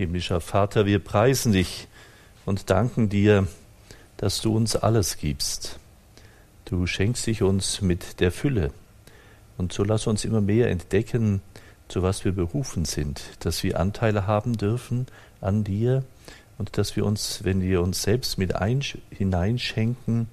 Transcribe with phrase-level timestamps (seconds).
[0.00, 1.86] Himmlischer Vater, wir preisen dich
[2.46, 3.46] und danken dir,
[4.16, 5.78] dass du uns alles gibst.
[6.64, 8.70] Du schenkst dich uns mit der Fülle.
[9.58, 11.42] Und so lass uns immer mehr entdecken,
[11.88, 15.06] zu was wir berufen sind, dass wir Anteile haben dürfen
[15.42, 16.02] an dir
[16.56, 18.54] und dass wir uns, wenn wir uns selbst mit
[19.10, 20.28] hineinschenken,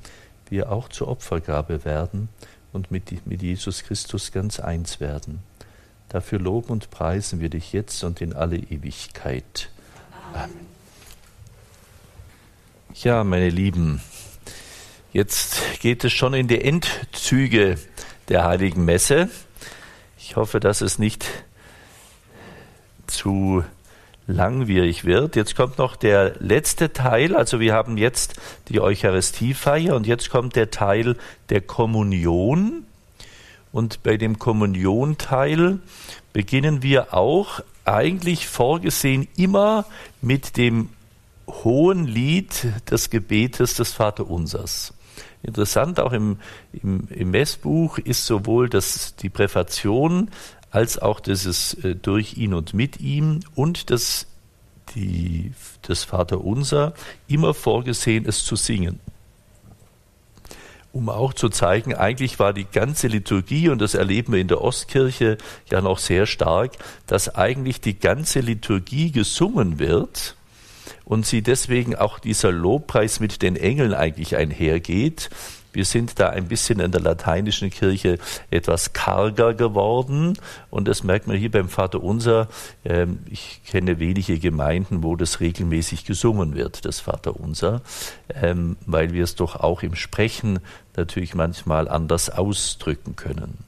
[0.49, 2.29] wir auch zur Opfergabe werden
[2.71, 5.39] und mit, mit Jesus Christus ganz eins werden.
[6.09, 9.69] Dafür loben und preisen wir dich jetzt und in alle Ewigkeit.
[10.33, 10.67] Amen.
[12.95, 14.01] Ja, meine Lieben,
[15.13, 17.77] jetzt geht es schon in die Endzüge
[18.27, 19.29] der heiligen Messe.
[20.17, 21.25] Ich hoffe, dass es nicht
[23.05, 23.63] zu
[24.25, 25.35] langwierig wird.
[25.35, 27.35] Jetzt kommt noch der letzte Teil.
[27.35, 28.33] Also wir haben jetzt
[28.69, 31.17] die Eucharistiefeier und jetzt kommt der Teil
[31.49, 32.86] der Kommunion.
[33.77, 35.77] Und bei dem Kommunionteil
[36.33, 39.85] beginnen wir auch eigentlich vorgesehen immer
[40.19, 40.89] mit dem
[41.47, 44.95] hohen Lied des Gebetes des Vaterunsers.
[45.43, 46.39] Interessant auch im,
[46.73, 50.31] im, im Messbuch ist sowohl das, die Präfation
[50.71, 54.25] als auch dieses äh, durch ihn und mit ihm und das,
[54.95, 55.51] die,
[55.83, 56.95] das Vaterunser
[57.27, 58.99] immer vorgesehen, es zu singen
[60.97, 64.61] um auch zu zeigen, eigentlich war die ganze Liturgie, und das erleben wir in der
[64.61, 65.37] Ostkirche
[65.69, 66.71] ja noch sehr stark,
[67.05, 70.36] dass eigentlich die ganze Liturgie gesungen wird
[71.07, 75.29] und sie deswegen auch dieser Lobpreis mit den Engeln eigentlich einhergeht.
[75.71, 78.17] Wir sind da ein bisschen in der lateinischen Kirche
[78.51, 80.37] etwas karger geworden
[80.69, 82.49] und das merkt man hier beim Vater Unser.
[82.83, 87.81] Ähm, ich kenne wenige Gemeinden, wo das regelmäßig gesungen wird, das Vater Unser,
[88.33, 90.59] ähm, weil wir es doch auch im Sprechen
[90.97, 93.59] natürlich manchmal anders ausdrücken können.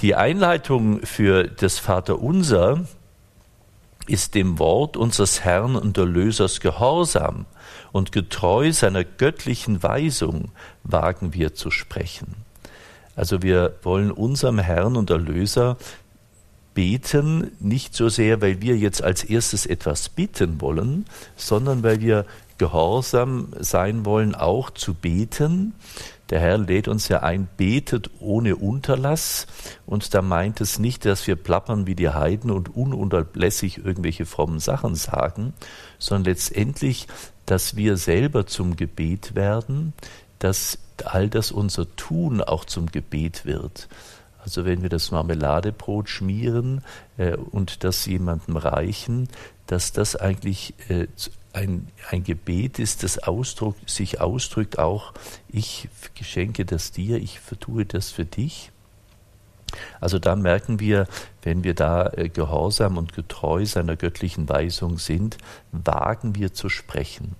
[0.00, 2.84] Die Einleitung für das Vater Unser
[4.10, 7.46] ist dem Wort unseres Herrn und Erlösers gehorsam
[7.92, 10.50] und getreu seiner göttlichen Weisung
[10.82, 12.34] wagen wir zu sprechen.
[13.16, 15.76] Also wir wollen unserem Herrn und Erlöser
[16.74, 21.06] beten, nicht so sehr, weil wir jetzt als erstes etwas bitten wollen,
[21.36, 22.24] sondern weil wir
[22.58, 25.74] gehorsam sein wollen, auch zu beten.
[26.30, 29.46] Der Herr lädt uns ja ein, betet ohne Unterlass.
[29.84, 34.60] Und da meint es nicht, dass wir plappern wie die Heiden und ununterlässig irgendwelche frommen
[34.60, 35.52] Sachen sagen,
[35.98, 37.08] sondern letztendlich
[37.50, 39.92] dass wir selber zum Gebet werden,
[40.38, 43.88] dass all das unser Tun auch zum Gebet wird.
[44.38, 46.82] Also wenn wir das Marmeladebrot schmieren
[47.18, 49.28] äh, und das jemandem reichen,
[49.66, 51.08] dass das eigentlich äh,
[51.52, 55.12] ein, ein Gebet ist, das Ausdruck, sich ausdrückt auch,
[55.48, 58.70] ich geschenke das dir, ich vertue das für dich.
[60.00, 61.06] Also da merken wir,
[61.42, 65.38] wenn wir da äh, gehorsam und getreu seiner göttlichen Weisung sind,
[65.70, 67.36] wagen wir zu sprechen.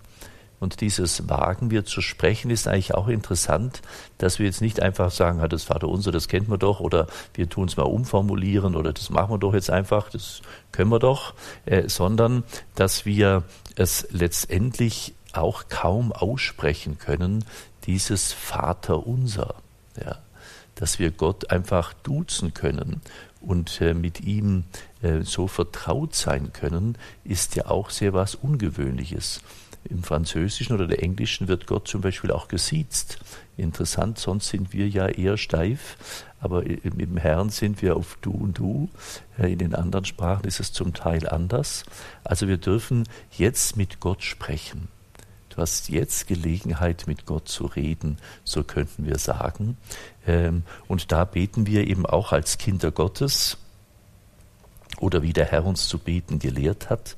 [0.61, 3.83] Und dieses Wagen wir zu sprechen ist eigentlich auch interessant,
[4.19, 7.49] dass wir jetzt nicht einfach sagen, das Vater unser, das kennt man doch, oder wir
[7.49, 11.35] tun es mal umformulieren, oder das machen wir doch jetzt einfach, das können wir doch,
[11.65, 12.45] äh, sondern
[12.75, 13.43] dass wir
[13.77, 17.45] es letztendlich auch kaum aussprechen können,
[17.87, 19.55] dieses Vater unser.
[20.01, 20.19] Ja
[20.81, 23.03] dass wir Gott einfach duzen können
[23.41, 24.65] und äh, mit ihm
[25.03, 29.43] äh, so vertraut sein können, ist ja auch sehr was Ungewöhnliches.
[29.85, 33.19] Im Französischen oder der Englischen wird Gott zum Beispiel auch gesiezt.
[33.57, 35.97] Interessant, sonst sind wir ja eher steif,
[36.39, 38.89] aber dem Herrn sind wir auf Du und Du.
[39.39, 41.85] Äh, in den anderen Sprachen ist es zum Teil anders.
[42.25, 44.89] Also wir dürfen jetzt mit Gott sprechen.
[45.49, 49.77] Du hast jetzt Gelegenheit, mit Gott zu reden, so könnten wir sagen.
[50.27, 53.59] Ähm, und da beten wir eben auch als Kinder Gottes
[55.01, 57.17] oder wie der Herr uns zu beten gelehrt hat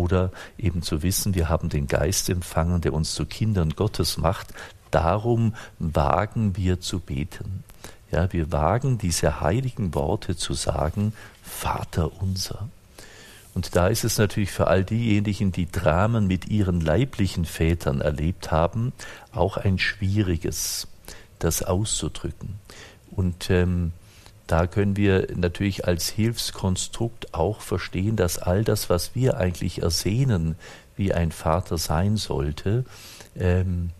[0.00, 4.48] oder eben zu wissen, wir haben den Geist empfangen, der uns zu Kindern Gottes macht.
[4.90, 7.64] Darum wagen wir zu beten.
[8.10, 11.12] Ja, wir wagen diese heiligen Worte zu sagen,
[11.42, 12.68] Vater unser.
[13.54, 18.50] Und da ist es natürlich für all diejenigen, die Dramen mit ihren leiblichen Vätern erlebt
[18.50, 18.92] haben,
[19.32, 20.88] auch ein schwieriges,
[21.38, 22.54] das auszudrücken.
[23.10, 23.92] Und ähm,
[24.50, 30.56] da können wir natürlich als Hilfskonstrukt auch verstehen, dass all das, was wir eigentlich ersehnen,
[30.96, 32.84] wie ein Vater sein sollte,
[33.36, 33.90] ähm,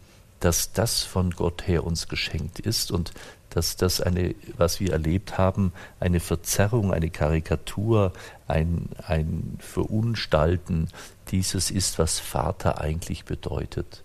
[0.41, 3.13] dass das von Gott her uns geschenkt ist und
[3.51, 8.13] dass das eine, was wir erlebt haben, eine Verzerrung, eine Karikatur,
[8.49, 10.89] ein, ein Verunstalten
[11.29, 14.03] dieses ist, was Vater eigentlich bedeutet.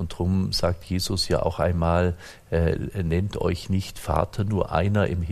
[0.00, 2.14] Und darum sagt Jesus ja auch einmal,
[2.50, 5.26] äh, nennt euch nicht Vater, nur einer im,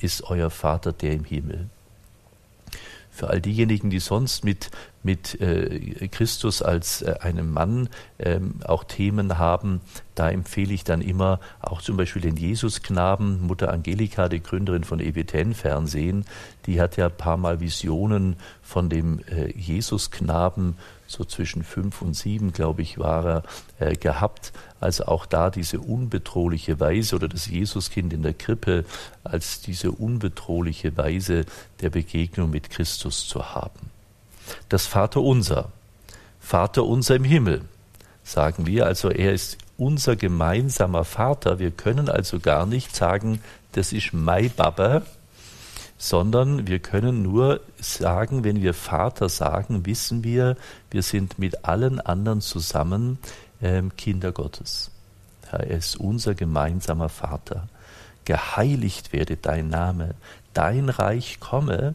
[0.00, 1.68] ist euer Vater, der im Himmel.
[3.10, 4.70] Für all diejenigen, die sonst mit
[5.02, 7.88] mit äh, Christus als äh, einem Mann
[8.18, 9.80] ähm, auch Themen haben,
[10.14, 15.00] da empfehle ich dann immer auch zum Beispiel den Jesusknaben, Mutter Angelika, die Gründerin von
[15.00, 16.24] EWTN Fernsehen,
[16.66, 20.76] die hat ja ein paar Mal Visionen von dem äh, Jesusknaben,
[21.12, 23.42] so zwischen fünf und sieben, glaube ich, war er,
[23.78, 24.52] äh, gehabt.
[24.80, 28.84] Also auch da diese unbedrohliche Weise oder das Jesuskind in der Krippe
[29.22, 31.44] als diese unbedrohliche Weise
[31.80, 33.92] der Begegnung mit Christus zu haben
[34.68, 35.70] das Vaterunser.
[36.40, 37.62] Vater unser im Himmel,
[38.24, 38.86] sagen wir.
[38.86, 41.58] Also er ist unser gemeinsamer Vater.
[41.58, 43.40] Wir können also gar nicht sagen,
[43.72, 45.02] das ist mein Baba,
[46.02, 50.56] sondern wir können nur sagen, wenn wir Vater sagen, wissen wir,
[50.90, 53.20] wir sind mit allen anderen zusammen
[53.62, 54.90] ähm, Kinder Gottes.
[55.52, 57.68] Er ist unser gemeinsamer Vater.
[58.24, 60.16] Geheiligt werde dein Name,
[60.54, 61.94] dein Reich komme.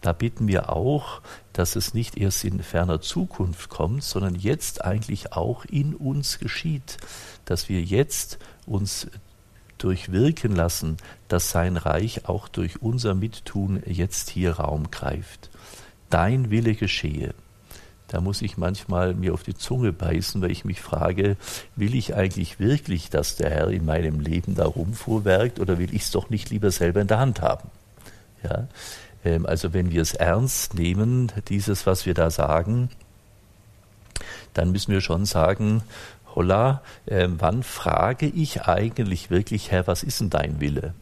[0.00, 1.20] Da bitten wir auch,
[1.52, 6.96] dass es nicht erst in ferner Zukunft kommt, sondern jetzt eigentlich auch in uns geschieht,
[7.44, 9.06] dass wir jetzt uns
[9.84, 10.96] durchwirken lassen,
[11.28, 15.50] dass sein Reich auch durch unser Mittun jetzt hier Raum greift.
[16.08, 17.34] Dein Wille geschehe.
[18.08, 21.36] Da muss ich manchmal mir auf die Zunge beißen, weil ich mich frage,
[21.76, 26.02] will ich eigentlich wirklich, dass der Herr in meinem Leben da rumfuhrwerkt oder will ich
[26.02, 27.68] es doch nicht lieber selber in der Hand haben?
[28.42, 28.68] Ja,
[29.24, 32.88] ähm, also wenn wir es ernst nehmen, dieses, was wir da sagen,
[34.54, 35.82] dann müssen wir schon sagen,
[36.34, 40.94] holla, äh, wann frage ich eigentlich wirklich, Herr, was ist denn dein Wille?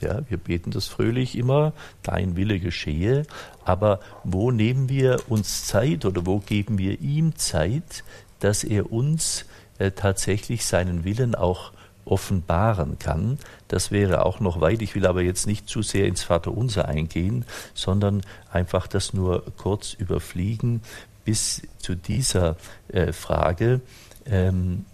[0.00, 1.72] Ja, wir beten das fröhlich immer,
[2.02, 3.24] dein Wille geschehe,
[3.64, 8.04] aber wo nehmen wir uns Zeit oder wo geben wir ihm Zeit,
[8.40, 9.46] dass er uns
[9.78, 11.72] äh, tatsächlich seinen Willen auch
[12.04, 13.38] offenbaren kann.
[13.68, 14.80] Das wäre auch noch weit.
[14.80, 17.44] Ich will aber jetzt nicht zu sehr ins Vaterunser eingehen,
[17.74, 18.22] sondern
[18.52, 20.82] einfach das nur kurz überfliegen
[21.26, 22.56] bis zu dieser
[22.88, 23.82] äh, Frage.
[24.24, 24.86] Ähm,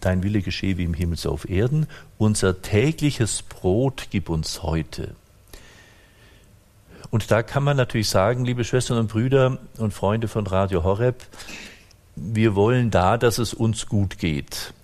[0.00, 1.86] Dein Wille geschehe wie im Himmel so auf Erden.
[2.18, 5.14] Unser tägliches Brot gib uns heute.
[7.10, 11.24] Und da kann man natürlich sagen, liebe Schwestern und Brüder und Freunde von Radio Horeb,
[12.16, 14.74] wir wollen da, dass es uns gut geht.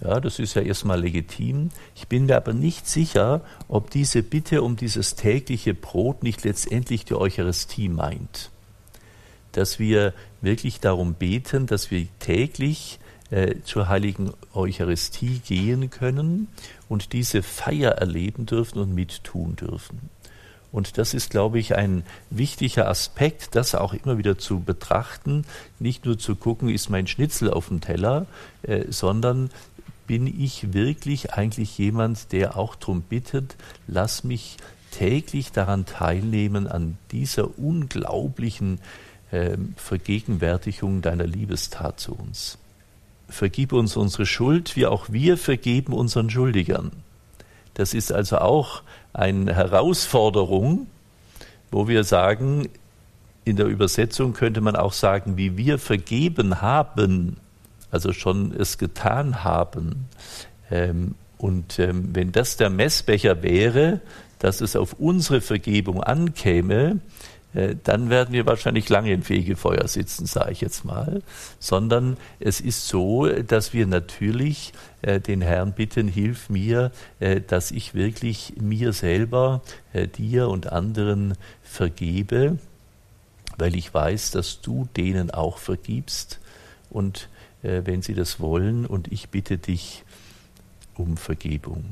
[0.00, 1.68] Ja, das ist ja erstmal legitim.
[1.94, 7.04] Ich bin mir aber nicht sicher, ob diese Bitte um dieses tägliche Brot nicht letztendlich
[7.04, 8.51] die Eucharistie meint.
[9.52, 12.98] Dass wir wirklich darum beten, dass wir täglich
[13.30, 16.48] äh, zur heiligen Eucharistie gehen können
[16.88, 20.10] und diese Feier erleben dürfen und mittun dürfen.
[20.72, 25.44] Und das ist, glaube ich, ein wichtiger Aspekt, das auch immer wieder zu betrachten,
[25.78, 28.26] nicht nur zu gucken, ist mein Schnitzel auf dem Teller,
[28.62, 29.50] äh, sondern
[30.06, 33.56] bin ich wirklich eigentlich jemand, der auch darum bittet,
[33.86, 34.56] lass mich
[34.90, 38.78] täglich daran teilnehmen, an dieser unglaublichen
[39.32, 42.58] äh, Vergegenwärtigung deiner Liebestat zu uns.
[43.28, 46.92] Vergib uns unsere Schuld, wie auch wir vergeben unseren Schuldigern.
[47.74, 48.82] Das ist also auch
[49.12, 50.86] eine Herausforderung,
[51.70, 52.68] wo wir sagen,
[53.44, 57.38] in der Übersetzung könnte man auch sagen, wie wir vergeben haben,
[57.90, 60.08] also schon es getan haben.
[60.70, 64.00] Ähm, und ähm, wenn das der Messbecher wäre,
[64.38, 67.00] dass es auf unsere Vergebung ankäme,
[67.84, 71.22] dann werden wir wahrscheinlich lange im Fegefeuer sitzen, sage ich jetzt mal.
[71.58, 77.70] Sondern es ist so, dass wir natürlich äh, den Herrn bitten, hilf mir, äh, dass
[77.70, 79.62] ich wirklich mir selber,
[80.16, 82.58] dir und anderen vergebe,
[83.58, 86.40] weil ich weiß, dass du denen auch vergibst.
[86.88, 87.28] Und
[87.62, 90.04] äh, wenn sie das wollen, und ich bitte dich
[90.94, 91.84] um Vergebung.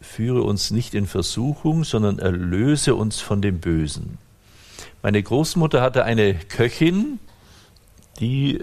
[0.00, 4.18] Führe uns nicht in Versuchung, sondern erlöse uns von dem Bösen.
[5.02, 7.18] Meine Großmutter hatte eine Köchin,
[8.18, 8.60] die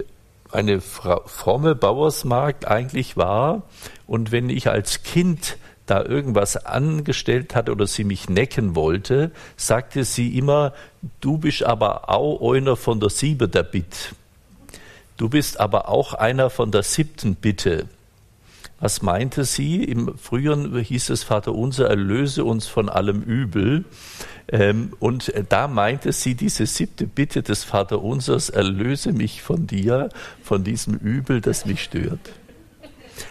[0.52, 3.64] eine fromme Bauersmarkt eigentlich war.
[4.06, 10.04] Und wenn ich als Kind da irgendwas angestellt hatte oder sie mich necken wollte, sagte
[10.04, 10.74] sie immer,
[11.22, 14.14] du bist aber auch einer von der Siebe der Bitt.
[15.16, 17.88] Du bist aber auch einer von der siebten Bitte.
[18.80, 19.84] Was meinte sie?
[19.84, 23.86] Im Früheren hieß es, Vater unser, erlöse uns von allem Übel.
[24.50, 30.10] Ähm, und da meinte sie diese siebte Bitte des Vater unsers, erlöse mich von dir,
[30.44, 32.20] von diesem Übel, das mich stört.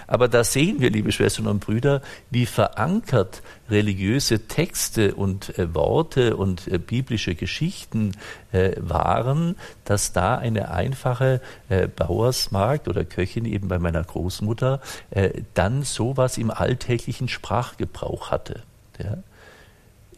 [0.06, 6.36] Aber da sehen wir, liebe Schwestern und Brüder, wie verankert religiöse Texte und äh, Worte
[6.36, 8.12] und äh, biblische Geschichten
[8.52, 15.30] äh, waren, dass da eine einfache äh, Bauersmarkt oder Köchin eben bei meiner Großmutter äh,
[15.54, 18.62] dann sowas im alltäglichen Sprachgebrauch hatte.
[19.02, 19.18] Ja?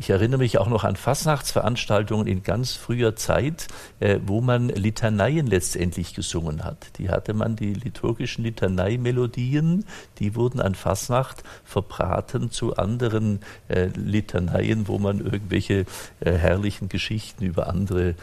[0.00, 3.66] Ich erinnere mich auch noch an Fastnachtsveranstaltungen in ganz früher Zeit,
[3.98, 6.98] äh, wo man Litaneien letztendlich gesungen hat.
[6.98, 9.84] Die hatte man, die liturgischen Litaneimelodien,
[10.20, 15.84] die wurden an Fastnacht verbraten zu anderen äh, Litaneien, wo man irgendwelche
[16.20, 18.14] äh, herrlichen Geschichten über andere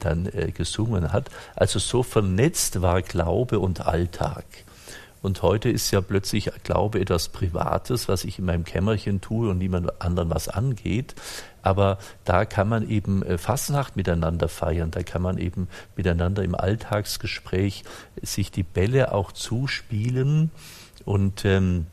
[0.00, 1.30] dann gesungen hat.
[1.54, 4.44] Also so vernetzt war Glaube und Alltag.
[5.24, 9.56] Und heute ist ja plötzlich Glaube etwas Privates, was ich in meinem Kämmerchen tue und
[9.56, 11.14] niemand anderen was angeht.
[11.62, 16.54] Aber da kann man eben äh, Fastnacht miteinander feiern, da kann man eben miteinander im
[16.54, 17.84] Alltagsgespräch
[18.20, 20.50] sich die Bälle auch zuspielen
[21.06, 21.86] und ähm,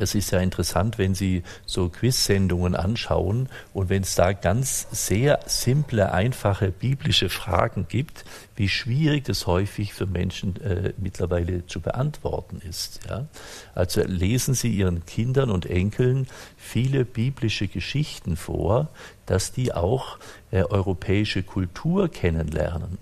[0.00, 5.40] es ist ja interessant, wenn Sie so Quiz-Sendungen anschauen und wenn es da ganz sehr
[5.46, 8.24] simple, einfache biblische Fragen gibt,
[8.56, 13.00] wie schwierig das häufig für Menschen äh, mittlerweile zu beantworten ist.
[13.08, 13.26] Ja?
[13.74, 16.26] Also lesen Sie Ihren Kindern und Enkeln
[16.56, 18.88] viele biblische Geschichten vor,
[19.26, 20.18] dass die auch
[20.50, 22.98] äh, europäische Kultur kennenlernen.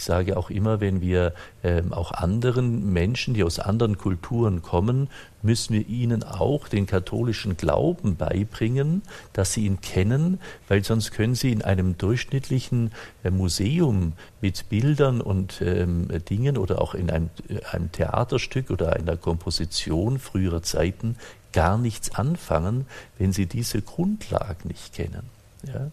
[0.00, 5.10] Ich sage auch immer, wenn wir ähm, auch anderen Menschen, die aus anderen Kulturen kommen,
[5.42, 9.02] müssen wir ihnen auch den katholischen Glauben beibringen,
[9.34, 12.92] dass sie ihn kennen, weil sonst können sie in einem durchschnittlichen
[13.24, 18.94] äh, Museum mit Bildern und ähm, Dingen oder auch in einem, äh, einem Theaterstück oder
[18.94, 21.16] einer Komposition früherer Zeiten
[21.52, 22.86] gar nichts anfangen,
[23.18, 25.28] wenn sie diese Grundlagen nicht kennen.
[25.66, 25.90] Ja?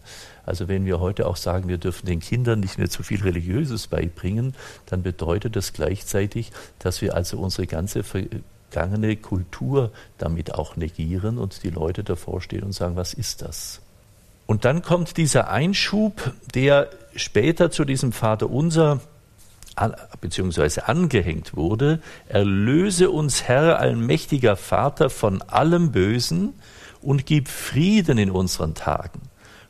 [0.48, 3.86] Also wenn wir heute auch sagen, wir dürfen den Kindern nicht mehr zu viel Religiöses
[3.86, 4.54] beibringen,
[4.86, 11.62] dann bedeutet das gleichzeitig, dass wir also unsere ganze vergangene Kultur damit auch negieren und
[11.64, 13.82] die Leute davor stehen und sagen, was ist das?
[14.46, 19.00] Und dann kommt dieser Einschub, der später zu diesem Vater unser
[20.20, 26.54] beziehungsweise angehängt wurde, erlöse uns Herr, allmächtiger Vater, von allem Bösen
[27.00, 29.27] und gib Frieden in unseren Tagen.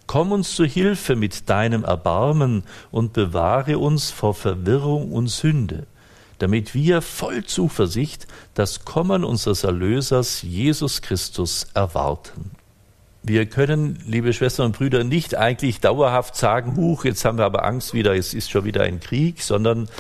[0.09, 5.87] Komm uns zu Hilfe mit deinem Erbarmen und bewahre uns vor Verwirrung und Sünde,
[6.39, 12.53] damit wir voll Zuversicht das Kommen unseres Erlösers Jesus Christus erwarten.
[13.23, 17.67] Wir können, liebe Schwestern und Brüder, nicht eigentlich dauerhaft sagen, huch, jetzt haben wir aber
[17.67, 19.91] Angst wieder, es ist schon wieder ein Krieg, sondern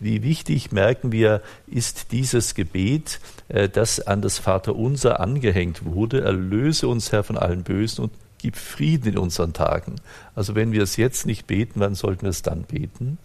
[0.00, 6.22] wie wichtig, merken wir, ist dieses Gebet, äh, das an das Vaterunser angehängt wurde.
[6.22, 10.00] Erlöse uns, Herr, von allen Bösen und gib Frieden in unseren Tagen.
[10.34, 13.18] Also wenn wir es jetzt nicht beten, wann sollten wir es dann beten?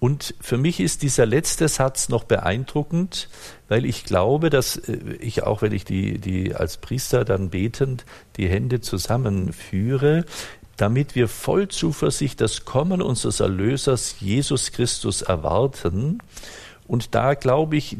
[0.00, 3.28] Und für mich ist dieser letzte Satz noch beeindruckend,
[3.68, 8.06] weil ich glaube, dass äh, ich auch, wenn ich die, die als Priester dann betend
[8.36, 10.24] die Hände zusammenführe,
[10.78, 16.18] damit wir voll Zuversicht das Kommen unseres Erlösers Jesus Christus erwarten
[16.90, 17.96] und da glaube ich,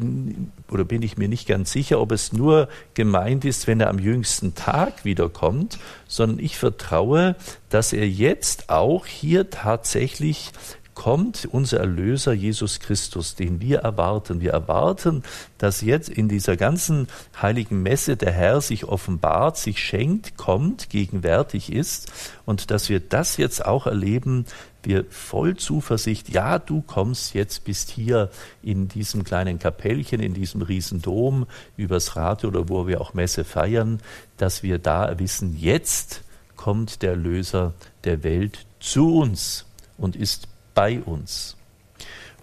[0.69, 3.99] oder bin ich mir nicht ganz sicher, ob es nur gemeint ist, wenn er am
[3.99, 7.37] jüngsten Tag wiederkommt, sondern ich vertraue,
[7.69, 10.51] dass er jetzt auch hier tatsächlich
[10.93, 14.41] kommt unser Erlöser Jesus Christus, den wir erwarten.
[14.41, 15.23] Wir erwarten,
[15.57, 17.07] dass jetzt in dieser ganzen
[17.41, 22.11] heiligen Messe der Herr sich offenbart, sich schenkt, kommt, gegenwärtig ist
[22.45, 24.45] und dass wir das jetzt auch erleben,
[24.83, 28.29] wir voll Zuversicht, ja, du kommst jetzt, bist hier
[28.63, 31.45] in diesem kleinen Kapellchen, in diesem Riesendom,
[31.77, 33.99] übers Radio oder wo wir auch Messe feiern,
[34.37, 36.23] dass wir da wissen, jetzt
[36.55, 37.73] kommt der Löser
[38.03, 39.65] der Welt zu uns
[39.97, 41.57] und ist bei uns.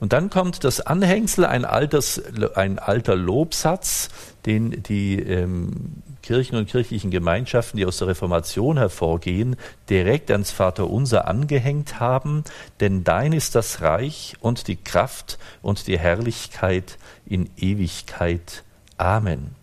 [0.01, 2.23] Und dann kommt das Anhängsel, ein, alters,
[2.55, 4.11] ein alter Lobsatz,
[4.47, 9.57] den die ähm, Kirchen und kirchlichen Gemeinschaften, die aus der Reformation hervorgehen,
[9.91, 12.45] direkt ans Vaterunser angehängt haben.
[12.81, 18.63] Denn dein ist das Reich und die Kraft und die Herrlichkeit in Ewigkeit.
[18.99, 19.58] Amen.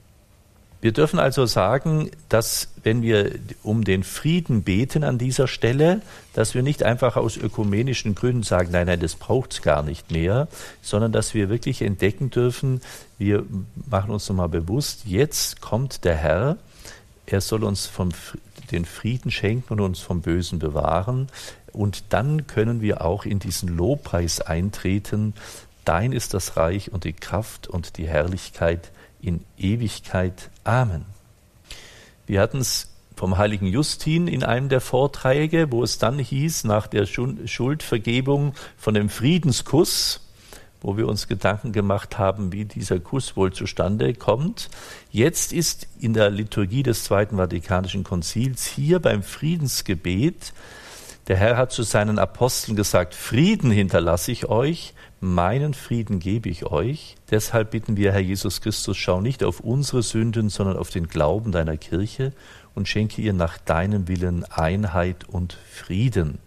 [0.86, 3.32] Wir dürfen also sagen, dass wenn wir
[3.63, 8.70] um den Frieden beten an dieser Stelle, dass wir nicht einfach aus ökumenischen Gründen sagen,
[8.72, 10.48] nein, nein, das braucht es gar nicht mehr,
[10.84, 12.82] sondern dass wir wirklich entdecken dürfen,
[13.18, 13.46] wir
[13.89, 16.58] machen uns nochmal bewusst, jetzt kommt der Herr,
[17.25, 18.10] er soll uns vom,
[18.70, 21.30] den Frieden schenken und uns vom Bösen bewahren.
[21.74, 25.34] Und dann können wir auch in diesen Lobpreis eintreten.
[25.84, 28.92] Dein ist das Reich und die Kraft und die Herrlichkeit
[29.25, 30.51] in Ewigkeit.
[30.63, 31.05] Amen.
[32.27, 36.88] Wir hatten es vom heiligen Justin in einem der Vorträge, wo es dann hieß, nach
[36.88, 40.22] der Schuldvergebung von dem Friedenskuss,
[40.82, 44.70] wo wir uns Gedanken gemacht haben, wie dieser Kuss wohl zustande kommt.
[45.12, 50.53] Jetzt ist in der Liturgie des Zweiten Vatikanischen Konzils hier beim Friedensgebet,
[51.27, 56.65] der Herr hat zu seinen Aposteln gesagt, Frieden hinterlasse ich euch, meinen Frieden gebe ich
[56.65, 57.15] euch.
[57.31, 61.51] Deshalb bitten wir, Herr Jesus Christus, schau nicht auf unsere Sünden, sondern auf den Glauben
[61.51, 62.34] deiner Kirche
[62.74, 66.39] und schenke ihr nach deinem Willen Einheit und Frieden.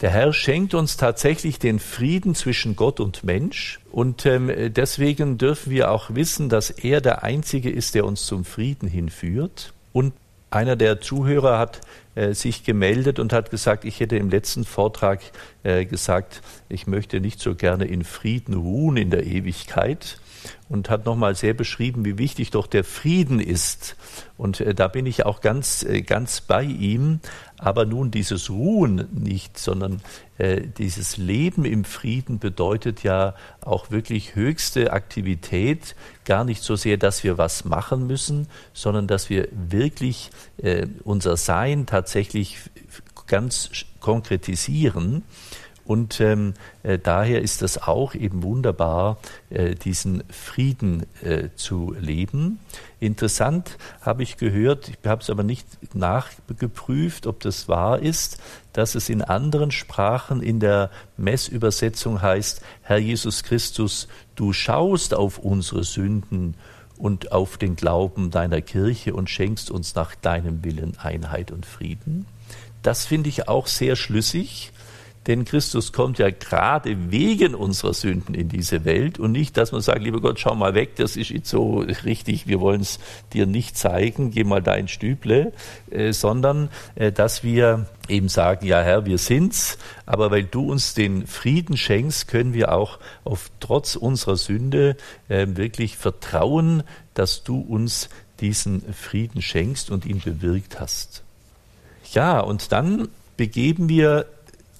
[0.00, 5.70] Der Herr schenkt uns tatsächlich den Frieden zwischen Gott und Mensch und ähm, deswegen dürfen
[5.70, 9.72] wir auch wissen, dass er der Einzige ist, der uns zum Frieden hinführt.
[9.92, 10.12] Und
[10.50, 11.80] einer der Zuhörer hat
[12.32, 15.20] sich gemeldet und hat gesagt, ich hätte im letzten Vortrag
[15.62, 20.18] äh, gesagt, ich möchte nicht so gerne in Frieden ruhen in der Ewigkeit
[20.68, 23.96] und hat nochmal sehr beschrieben, wie wichtig doch der Frieden ist.
[24.36, 27.20] Und äh, da bin ich auch ganz, äh, ganz bei ihm.
[27.64, 30.02] Aber nun dieses Ruhen nicht, sondern
[30.36, 35.96] äh, dieses Leben im Frieden bedeutet ja auch wirklich höchste Aktivität.
[36.26, 41.38] Gar nicht so sehr, dass wir was machen müssen, sondern dass wir wirklich äh, unser
[41.38, 42.58] Sein tatsächlich
[43.26, 45.22] ganz konkretisieren.
[45.84, 49.18] Und ähm, äh, daher ist es auch eben wunderbar,
[49.50, 52.58] äh, diesen Frieden äh, zu leben.
[53.00, 58.40] Interessant habe ich gehört, ich habe es aber nicht nachgeprüft, ob das wahr ist,
[58.72, 65.38] dass es in anderen Sprachen in der Messübersetzung heißt, Herr Jesus Christus, du schaust auf
[65.38, 66.54] unsere Sünden
[66.96, 72.26] und auf den Glauben deiner Kirche und schenkst uns nach deinem Willen Einheit und Frieden.
[72.82, 74.72] Das finde ich auch sehr schlüssig
[75.26, 79.80] denn Christus kommt ja gerade wegen unserer Sünden in diese Welt und nicht, dass man
[79.80, 82.98] sagt, lieber Gott, schau mal weg, das ist jetzt so richtig, wir wollen es
[83.32, 85.52] dir nicht zeigen, geh mal da in Stüble,
[85.90, 90.92] äh, sondern äh, dass wir eben sagen, ja Herr, wir sind's, aber weil du uns
[90.92, 94.96] den Frieden schenkst, können wir auch auf trotz unserer Sünde
[95.28, 96.82] äh, wirklich vertrauen,
[97.14, 101.22] dass du uns diesen Frieden schenkst und ihn bewirkt hast.
[102.12, 104.26] Ja, und dann begeben wir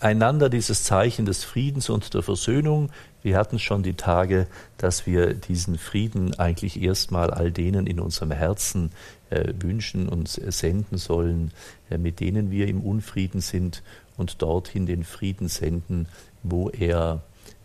[0.00, 2.90] einander dieses Zeichen des Friedens und der Versöhnung.
[3.22, 4.46] Wir hatten schon die Tage,
[4.76, 8.90] dass wir diesen Frieden eigentlich erstmal all denen in unserem Herzen
[9.30, 11.52] äh, wünschen und senden sollen,
[11.90, 13.82] äh, mit denen wir im Unfrieden sind
[14.16, 16.06] und dorthin den Frieden senden,
[16.42, 17.22] wo er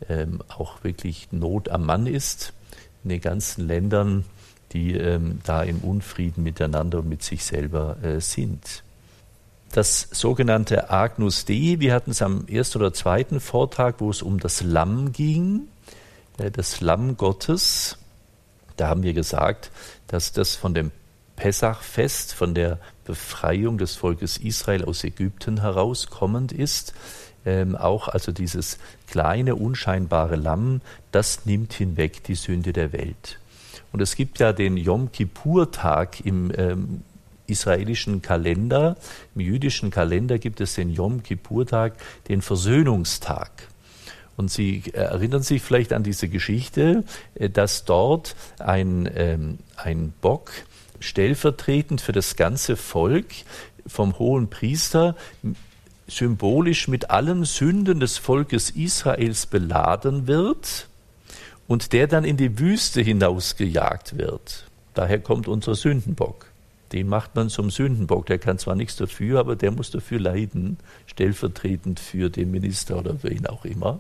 [0.07, 2.53] ähm, auch wirklich Not am Mann ist,
[3.03, 4.25] in den ganzen Ländern,
[4.72, 8.83] die ähm, da im Unfrieden miteinander und mit sich selber äh, sind
[9.72, 11.75] das sogenannte Agnus Dei.
[11.79, 15.68] Wir hatten es am ersten oder zweiten Vortrag, wo es um das Lamm ging,
[16.38, 17.98] äh, das Lamm Gottes.
[18.77, 19.72] Da haben wir gesagt,
[20.08, 20.92] dass das von dem
[21.36, 26.94] Pessachfest, von der Befreiung des Volkes Israel aus Ägypten herauskommend ist.
[27.46, 28.77] Ähm, auch also dieses
[29.08, 33.40] kleine, unscheinbare Lamm, das nimmt hinweg die Sünde der Welt.
[33.92, 37.03] Und es gibt ja den Yom Kippur-Tag im ähm,
[37.50, 38.98] israelischen Kalender,
[39.35, 41.94] im jüdischen Kalender gibt es den Yom Kippur-Tag,
[42.27, 43.51] den Versöhnungstag.
[44.38, 47.03] Und Sie erinnern sich vielleicht an diese Geschichte,
[47.35, 50.51] äh, dass dort ein, ähm, ein Bock
[51.01, 53.27] stellvertretend für das ganze Volk
[53.85, 55.16] vom hohen Priester
[56.07, 60.88] symbolisch mit allen Sünden des Volkes Israels beladen wird
[61.68, 64.66] und der dann in die Wüste hinausgejagt wird.
[64.94, 66.49] Daher kommt unser Sündenbock.
[66.91, 68.25] Den macht man zum Sündenbock.
[68.25, 73.21] Der kann zwar nichts dafür, aber der muss dafür leiden, stellvertretend für den Minister oder
[73.23, 73.99] wen auch immer.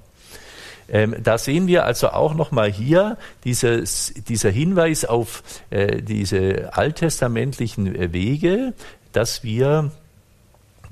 [0.91, 8.11] Ähm, da sehen wir also auch nochmal hier dieses, dieser Hinweis auf äh, diese alttestamentlichen
[8.11, 8.73] Wege,
[9.11, 9.91] dass wir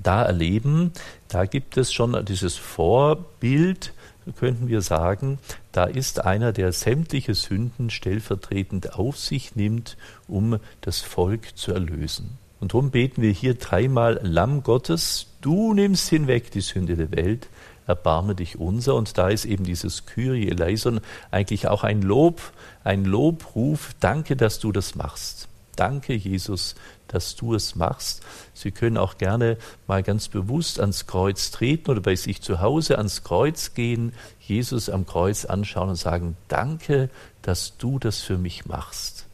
[0.02, 0.92] da erleben,
[1.28, 3.92] da gibt es schon dieses Vorbild
[4.34, 5.38] könnten wir sagen,
[5.72, 12.38] da ist einer, der sämtliche Sünden stellvertretend auf sich nimmt, um das Volk zu erlösen.
[12.60, 17.48] Und darum beten wir hier dreimal Lamm Gottes, du nimmst hinweg die Sünde der Welt,
[17.86, 18.94] erbarme dich unser.
[18.94, 22.40] Und da ist eben dieses Kyrie eleison eigentlich auch ein Lob,
[22.84, 25.47] ein Lobruf, danke, dass du das machst.
[25.78, 26.74] Danke, Jesus,
[27.06, 28.24] dass du es machst.
[28.52, 32.98] Sie können auch gerne mal ganz bewusst ans Kreuz treten oder bei sich zu Hause
[32.98, 37.10] ans Kreuz gehen, Jesus am Kreuz anschauen und sagen, danke,
[37.42, 39.26] dass du das für mich machst.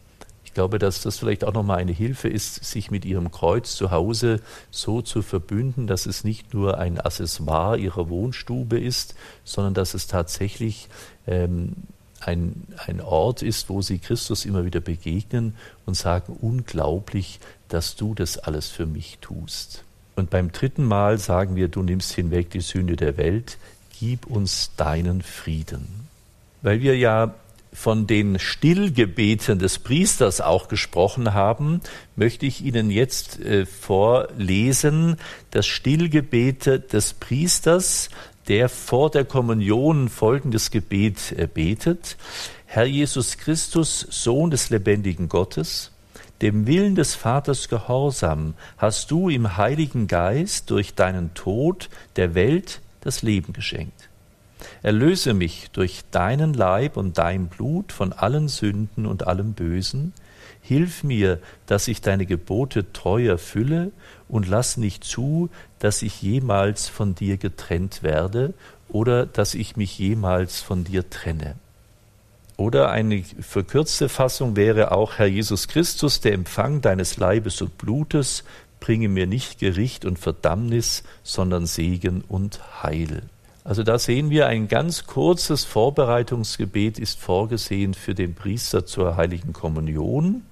[0.44, 3.90] Ich glaube, dass das vielleicht auch nochmal eine Hilfe ist, sich mit ihrem Kreuz zu
[3.90, 9.94] Hause so zu verbünden, dass es nicht nur ein Accessoire ihrer Wohnstube ist, sondern dass
[9.94, 10.90] es tatsächlich
[11.26, 11.72] ähm,
[12.26, 15.54] ein, ein Ort ist, wo sie Christus immer wieder begegnen
[15.86, 19.84] und sagen, unglaublich, dass du das alles für mich tust.
[20.16, 23.58] Und beim dritten Mal sagen wir, du nimmst hinweg die Sünde der Welt,
[23.98, 26.08] gib uns deinen Frieden.
[26.62, 27.34] Weil wir ja
[27.74, 31.80] von den Stillgebeten des Priesters auch gesprochen haben,
[32.14, 35.16] möchte ich Ihnen jetzt äh, vorlesen
[35.50, 38.08] das Stillgebet des Priesters,
[38.48, 42.16] der vor der Kommunion folgendes Gebet äh, betet.
[42.64, 45.90] Herr Jesus Christus, Sohn des lebendigen Gottes,
[46.42, 52.80] dem Willen des Vaters gehorsam, hast du im Heiligen Geist durch deinen Tod der Welt
[53.00, 54.08] das Leben geschenkt.
[54.82, 60.12] Erlöse mich durch deinen Leib und dein Blut von allen Sünden und allem Bösen.
[60.60, 63.92] Hilf mir, dass ich deine Gebote treu erfülle
[64.28, 68.54] und lass nicht zu, dass ich jemals von dir getrennt werde
[68.88, 71.56] oder dass ich mich jemals von dir trenne.
[72.56, 78.44] Oder eine verkürzte Fassung wäre auch, Herr Jesus Christus, der Empfang deines Leibes und Blutes
[78.80, 83.22] bringe mir nicht Gericht und Verdammnis, sondern Segen und Heil.
[83.64, 89.54] Also da sehen wir, ein ganz kurzes Vorbereitungsgebet ist vorgesehen für den Priester zur heiligen
[89.54, 90.42] Kommunion.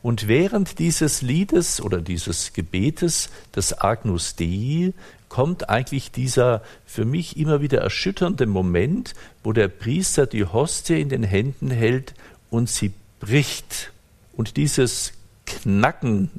[0.00, 4.92] Und während dieses Liedes oder dieses Gebetes des Agnus Dei
[5.28, 11.08] kommt eigentlich dieser für mich immer wieder erschütternde Moment, wo der Priester die Hostie in
[11.08, 12.14] den Händen hält
[12.50, 13.90] und sie bricht.
[14.36, 15.14] Und dieses
[15.46, 16.30] Knacken,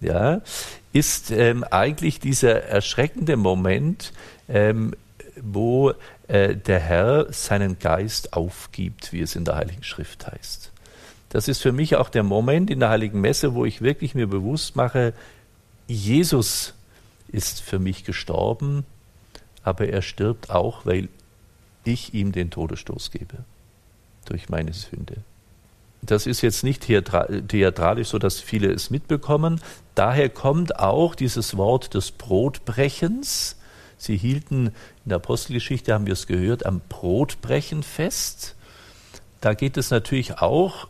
[0.00, 0.40] ja,
[0.92, 4.12] ist ähm, eigentlich dieser erschreckende Moment,
[4.48, 4.92] ähm,
[5.42, 5.92] wo
[6.28, 10.72] äh, der Herr seinen Geist aufgibt, wie es in der Heiligen Schrift heißt.
[11.28, 14.26] Das ist für mich auch der Moment in der Heiligen Messe, wo ich wirklich mir
[14.26, 15.12] bewusst mache,
[15.88, 16.74] Jesus
[17.28, 18.84] ist für mich gestorben,
[19.62, 21.08] aber er stirbt auch, weil
[21.84, 23.38] ich ihm den Todesstoß gebe
[24.24, 25.16] durch meine Sünde.
[26.02, 29.60] Das ist jetzt nicht theatralisch so, dass viele es mitbekommen.
[29.94, 33.56] Daher kommt auch dieses Wort des Brotbrechens.
[33.98, 34.72] Sie hielten
[35.06, 38.56] in der Apostelgeschichte, haben wir es gehört, am Brotbrechen fest.
[39.40, 40.88] Da geht es natürlich auch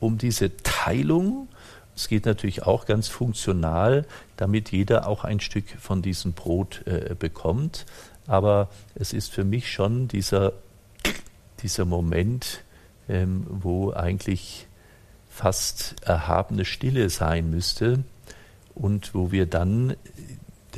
[0.00, 1.48] um diese Teilung.
[1.96, 4.04] Es geht natürlich auch ganz funktional,
[4.36, 7.86] damit jeder auch ein Stück von diesem Brot äh, bekommt.
[8.26, 10.52] Aber es ist für mich schon dieser,
[11.62, 12.64] dieser Moment,
[13.08, 14.66] ähm, wo eigentlich
[15.30, 18.04] fast erhabene Stille sein müsste
[18.74, 19.96] und wo wir dann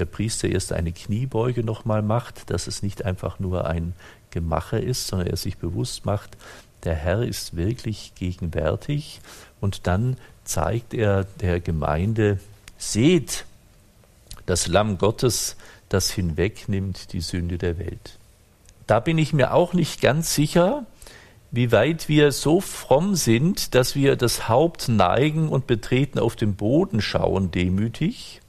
[0.00, 3.94] der Priester erst eine Kniebeuge nochmal macht, dass es nicht einfach nur ein
[4.30, 6.36] Gemache ist, sondern er sich bewusst macht,
[6.84, 9.20] der Herr ist wirklich gegenwärtig
[9.60, 12.40] und dann zeigt er der Gemeinde,
[12.78, 13.44] seht
[14.46, 15.56] das Lamm Gottes,
[15.88, 18.18] das hinwegnimmt die Sünde der Welt.
[18.86, 20.86] Da bin ich mir auch nicht ganz sicher,
[21.50, 26.54] wie weit wir so fromm sind, dass wir das Haupt neigen und betreten auf den
[26.54, 28.39] Boden schauen, demütig.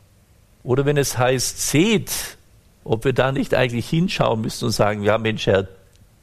[0.64, 2.38] Oder wenn es heißt, seht,
[2.84, 5.68] ob wir da nicht eigentlich hinschauen müssen und sagen, ja Mensch, Herr,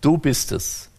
[0.01, 0.91] du bist es.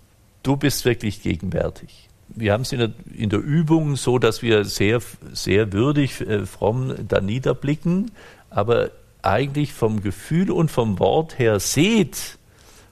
[0.44, 2.08] Du bist wirklich gegenwärtig.
[2.30, 5.02] Wir haben es in der, in der Übung so, dass wir sehr,
[5.34, 8.12] sehr würdig, äh, fromm da niederblicken,
[8.50, 12.38] aber eigentlich vom Gefühl und vom Wort her seht,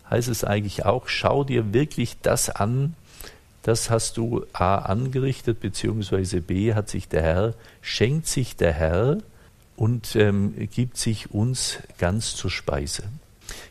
[0.10, 2.96] heißt es eigentlich auch, schau dir wirklich das an,
[3.64, 9.18] das hast du A angerichtet, beziehungsweise B hat sich der Herr, schenkt sich der Herr
[9.78, 13.04] und ähm, gibt sich uns ganz zur Speise.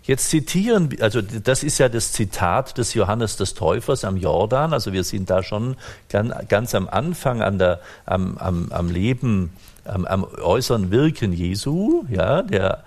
[0.04, 4.92] Jetzt zitieren, also das ist ja das Zitat des Johannes des Täufers am Jordan, also
[4.92, 5.76] wir sind da schon
[6.08, 9.50] ganz, ganz am Anfang an der, am, am, am Leben,
[9.84, 12.84] am, am äußeren Wirken Jesu, ja, der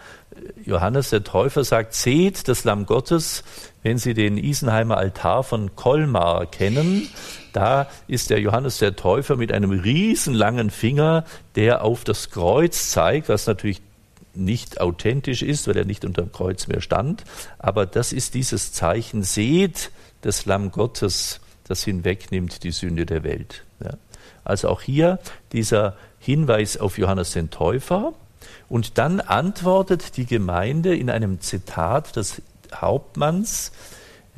[0.66, 3.44] Johannes der Täufer sagt, seht das Lamm Gottes,
[3.84, 7.10] wenn Sie den Isenheimer Altar von Kolmar kennen,
[7.54, 13.30] da ist der Johannes der Täufer mit einem riesenlangen Finger, der auf das Kreuz zeigt,
[13.30, 13.82] was natürlich
[14.34, 17.24] nicht authentisch ist, weil er nicht unter dem Kreuz mehr stand.
[17.58, 23.64] Aber das ist dieses Zeichen, seht das Lamm Gottes, das hinwegnimmt die Sünde der Welt.
[23.84, 23.92] Ja.
[24.44, 25.20] Also auch hier
[25.52, 28.14] dieser Hinweis auf Johannes den Täufer.
[28.68, 32.42] Und dann antwortet die Gemeinde in einem Zitat des
[32.74, 33.72] Hauptmanns,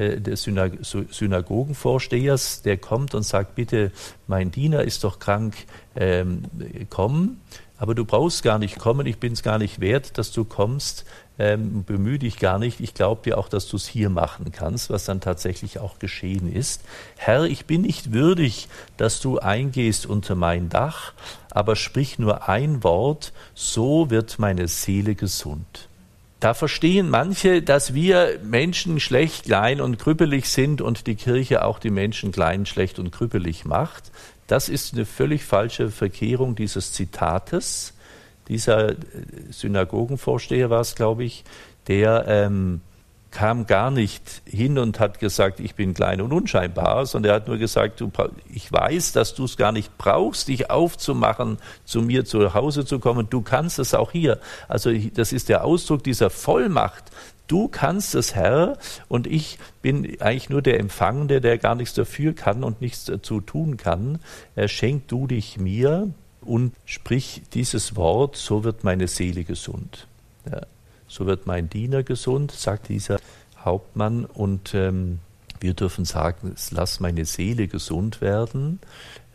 [0.01, 3.91] des Synag Synagogenvorstehers, der kommt und sagt, bitte,
[4.27, 5.55] mein Diener ist doch krank,
[5.95, 6.43] ähm,
[6.89, 7.37] komm,
[7.81, 11.03] aber du brauchst gar nicht kommen, ich bin es gar nicht wert, dass du kommst,
[11.39, 14.91] ähm, bemühe dich gar nicht, ich glaube dir auch, dass du es hier machen kannst,
[14.91, 16.81] was dann tatsächlich auch geschehen ist.
[17.17, 21.13] Herr, ich bin nicht würdig, dass du eingehst unter mein Dach,
[21.49, 25.89] aber sprich nur ein Wort, so wird meine Seele gesund.
[26.41, 31.77] Da verstehen manche, dass wir Menschen schlecht, klein und krüppelig sind und die Kirche auch
[31.77, 34.11] die Menschen klein, schlecht und krüppelig macht.
[34.47, 37.93] Das ist eine völlig falsche Verkehrung dieses Zitates.
[38.47, 38.95] Dieser äh,
[39.51, 41.43] Synagogenvorsteher war es, glaube ich,
[41.87, 42.81] der ähm,
[43.31, 47.47] kam gar nicht hin und hat gesagt, ich bin klein und unscheinbar, sondern er hat
[47.47, 48.11] nur gesagt, du,
[48.53, 52.99] ich weiß, dass du es gar nicht brauchst, dich aufzumachen, zu mir zu Hause zu
[52.99, 53.27] kommen.
[53.29, 54.39] Du kannst es auch hier.
[54.67, 57.05] Also das ist der Ausdruck dieser Vollmacht.
[57.47, 58.77] Du kannst es, Herr,
[59.09, 63.41] und ich bin eigentlich nur der Empfangende, der gar nichts dafür kann und nichts dazu
[63.41, 64.19] tun kann.
[64.67, 66.09] Schenk du dich mir
[66.41, 70.07] und sprich dieses Wort, so wird meine Seele gesund.
[70.49, 70.61] Ja,
[71.11, 73.19] so wird mein Diener gesund, sagt dieser
[73.59, 74.23] Hauptmann.
[74.23, 75.19] Und ähm,
[75.59, 78.79] wir dürfen sagen, lass meine Seele gesund werden.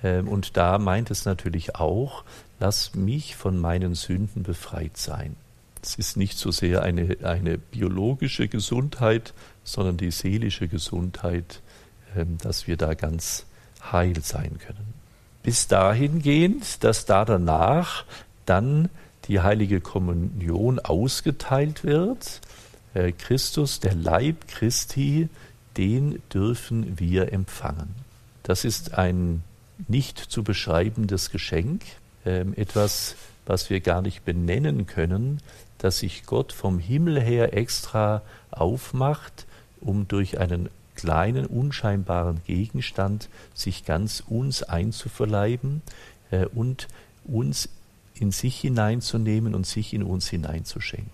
[0.03, 2.25] Ähm, und da meint es natürlich auch,
[2.61, 5.37] lass mich von meinen Sünden befreit sein.
[5.83, 11.61] Es ist nicht so sehr eine, eine biologische Gesundheit, sondern die seelische Gesundheit,
[12.17, 13.45] ähm, dass wir da ganz
[13.93, 14.95] heil sein können.
[15.43, 18.07] Bis dahin gehend, dass da danach
[18.47, 18.89] dann
[19.29, 22.41] die heilige Kommunion ausgeteilt wird.
[22.95, 25.29] Äh, Christus, der Leib Christi,
[25.77, 27.95] den dürfen wir empfangen.
[28.43, 29.43] Das ist ein
[29.89, 31.83] nicht zu beschreibendes Geschenk,
[32.25, 35.41] ähm, etwas, was wir gar nicht benennen können,
[35.79, 39.47] dass sich Gott vom Himmel her extra aufmacht,
[39.81, 45.83] um durch einen kleinen, unscheinbaren Gegenstand sich ganz uns einzuverleiben
[46.31, 46.89] äh, und
[47.25, 47.69] uns
[48.21, 51.11] in sich hineinzunehmen und sich in uns hineinzuschenken.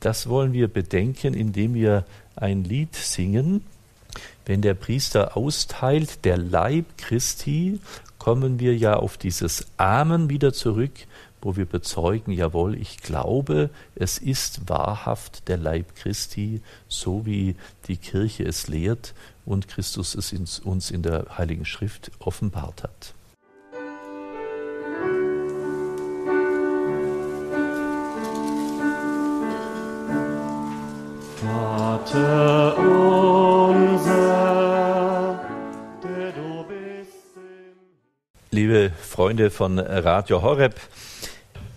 [0.00, 2.04] Das wollen wir bedenken, indem wir
[2.36, 3.64] ein Lied singen.
[4.46, 7.78] Wenn der Priester austeilt, der Leib Christi,
[8.18, 11.06] kommen wir ja auf dieses Amen wieder zurück,
[11.42, 17.56] wo wir bezeugen, jawohl, ich glaube, es ist wahrhaft der Leib Christi, so wie
[17.88, 19.14] die Kirche es lehrt
[19.46, 23.14] und Christus es uns in der Heiligen Schrift offenbart hat.
[38.50, 40.74] Liebe Freunde von Radio Horeb,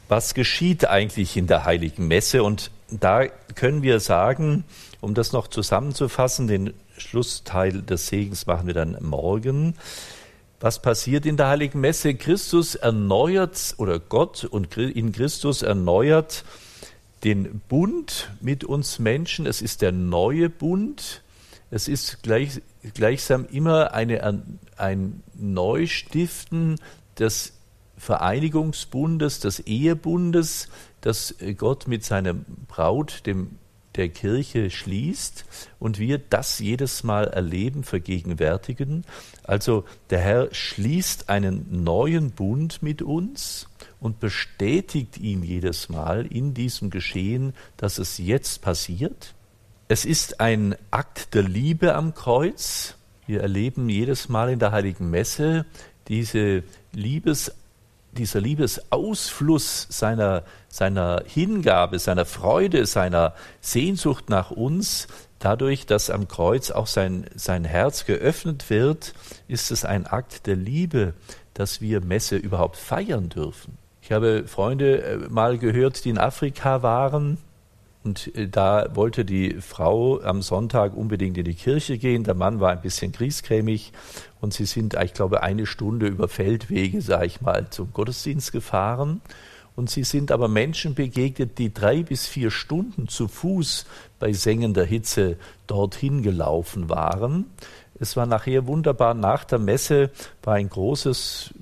[0.08, 2.44] was geschieht eigentlich in der heiligen Messe?
[2.44, 4.64] Und da können wir sagen,
[5.02, 9.76] um das noch zusammenzufassen, den Schlussteil des Segens machen wir dann morgen.
[10.62, 12.16] Was passiert in der heiligen Messe?
[12.16, 16.46] Christus erneuert oder Gott und in Christus erneuert
[17.24, 19.46] den Bund mit uns Menschen.
[19.46, 21.24] Es ist der neue Bund.
[21.72, 22.62] Es ist gleich,
[22.94, 24.44] gleichsam immer eine,
[24.78, 26.80] ein Neustiften
[27.18, 27.54] des
[27.98, 30.68] Vereinigungsbundes, des Ehebundes,
[31.02, 33.60] das Gott mit seiner Braut, dem
[33.96, 35.46] der Kirche schließt
[35.80, 39.06] und wir das jedes Mal erleben, vergegenwärtigen.
[39.44, 43.68] Also der Herr schließt einen neuen Bund mit uns
[44.04, 49.34] und bestätigt ihn jedes Mal in diesem Geschehen, dass es jetzt passiert.
[49.88, 52.96] Es ist ein Akt der Liebe am Kreuz.
[53.28, 55.66] Wir erleben jedes Mal in der heiligen Messe
[56.10, 57.54] diese Liebes,
[58.12, 65.08] dieser Liebesausfluss seiner, seiner Hingabe, seiner Freude, seiner Sehnsucht nach uns,
[65.40, 69.14] dadurch, dass am Kreuz auch sein, sein Herz geöffnet wird,
[69.48, 71.14] ist es ein Akt der Liebe,
[71.54, 73.78] dass wir Messe überhaupt feiern dürfen.
[74.04, 77.38] Ich habe Freunde äh, mal gehört, die in Afrika waren.
[78.04, 82.26] Und äh, da wollte die Frau am Sonntag unbedingt in die Kirche gehen.
[82.26, 83.94] Der Mann war ein bisschen griesgrämig.
[84.42, 89.22] Und sie sind, ich glaube, eine Stunde über Feldwege, sage ich mal, zum Gottesdienst gefahren.
[89.78, 93.86] Und sie sind aber Menschen begegnet, die drei bis vier Stunden zu Fuß
[94.20, 97.46] bei sengender Hitze dorthin gelaufen waren.
[98.02, 99.14] Es war nachher wunderbar.
[99.14, 100.12] Nach der Messe
[100.44, 101.54] war ein großes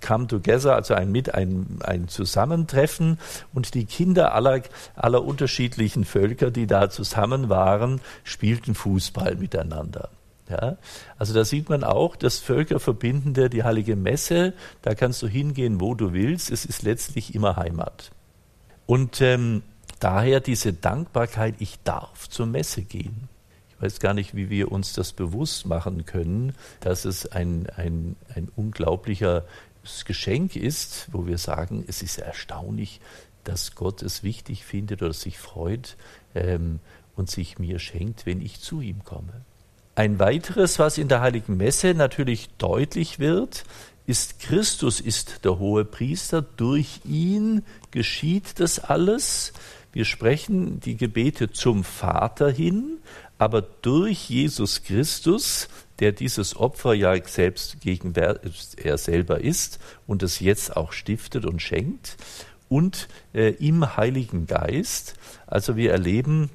[0.00, 3.18] Come Together, also ein mit ein, ein Zusammentreffen
[3.52, 4.62] und die Kinder aller,
[4.94, 10.10] aller unterschiedlichen Völker, die da zusammen waren, spielten Fußball miteinander.
[10.48, 10.78] Ja,
[11.18, 15.94] also da sieht man auch das Völkerverbindende, die heilige Messe, da kannst du hingehen, wo
[15.94, 18.10] du willst, es ist letztlich immer Heimat.
[18.86, 19.62] Und ähm,
[20.00, 23.28] daher diese Dankbarkeit, ich darf zur Messe gehen.
[23.80, 28.48] Weiß gar nicht, wie wir uns das bewusst machen können, dass es ein, ein, ein
[28.56, 29.44] unglaublicher
[30.04, 33.00] Geschenk ist, wo wir sagen, es ist erstaunlich,
[33.44, 35.96] dass Gott es wichtig findet oder sich freut
[36.34, 36.80] ähm,
[37.16, 39.32] und sich mir schenkt, wenn ich zu ihm komme.
[39.94, 43.64] Ein weiteres, was in der heiligen Messe natürlich deutlich wird,
[44.06, 49.52] ist Christus ist der hohe Priester, durch ihn geschieht das alles.
[49.92, 52.98] Wir sprechen die Gebete zum Vater hin,
[53.38, 60.40] aber durch Jesus Christus der dieses Opfer ja selbst gegenwärtig er selber ist und es
[60.40, 62.16] jetzt auch stiftet und schenkt
[62.68, 65.14] und äh, im Heiligen Geist.
[65.46, 66.50] Also wir erleben,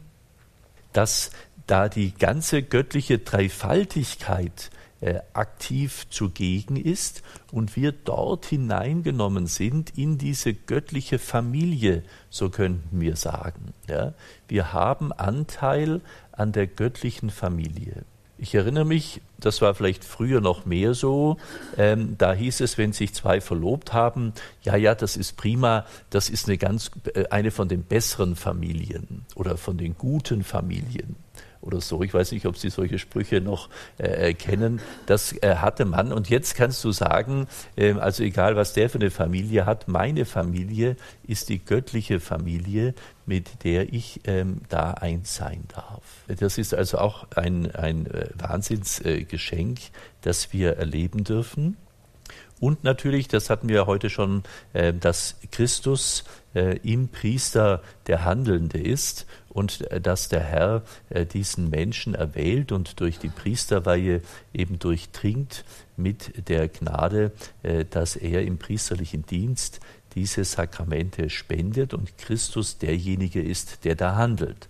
[0.94, 1.32] dass
[1.68, 4.70] da die ganze göttliche Dreifaltigkeit
[5.02, 13.02] äh, aktiv zugegen ist und wir dort hineingenommen sind in diese göttliche Familie, so könnten
[13.02, 13.74] wir sagen.
[13.90, 14.14] Ja?
[14.48, 16.00] Wir haben Anteil
[16.34, 18.04] an der göttlichen Familie.
[18.38, 21.38] Ich erinnere mich, das war vielleicht früher noch mehr so,
[21.78, 26.30] ähm, da hieß es, wenn sich zwei verlobt haben, ja, ja, das ist prima, das
[26.30, 31.16] ist eine ganz, äh, eine von den besseren Familien oder von den guten Familien
[31.64, 32.04] oder so.
[32.04, 34.82] Ich weiß nicht, ob Sie solche Sprüche noch äh, kennen.
[35.06, 36.12] Das äh, hatte man.
[36.12, 40.26] Und jetzt kannst du sagen, äh, also egal was der für eine Familie hat, meine
[40.26, 40.96] Familie
[41.26, 42.94] ist die göttliche Familie,
[43.26, 46.04] mit der ich ähm, da eins sein darf.
[46.28, 49.80] Das ist also auch ein, ein äh, Wahnsinnsgeschenk,
[50.22, 51.78] das wir erleben dürfen.
[52.60, 56.24] Und natürlich, das hatten wir heute schon, äh, dass Christus
[56.56, 62.72] äh, im Priester der Handelnde ist und äh, dass der Herr äh, diesen Menschen erwählt
[62.72, 64.22] und durch die Priesterweihe
[64.54, 65.64] eben durchdringt
[65.96, 69.80] mit der Gnade, äh, dass er im priesterlichen Dienst
[70.16, 74.68] diese Sakramente spendet und Christus derjenige ist, der da handelt.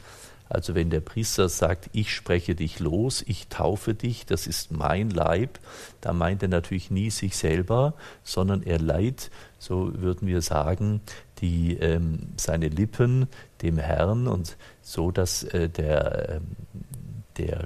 [0.49, 5.09] Also wenn der Priester sagt, ich spreche dich los, ich taufe dich, das ist mein
[5.09, 5.57] Leib,
[5.99, 11.01] da meint er natürlich nie sich selber, sondern er leiht, so würden wir sagen,
[11.39, 13.27] die, ähm, seine Lippen
[13.63, 16.39] dem Herrn und so, dass äh, der, äh,
[17.37, 17.65] der,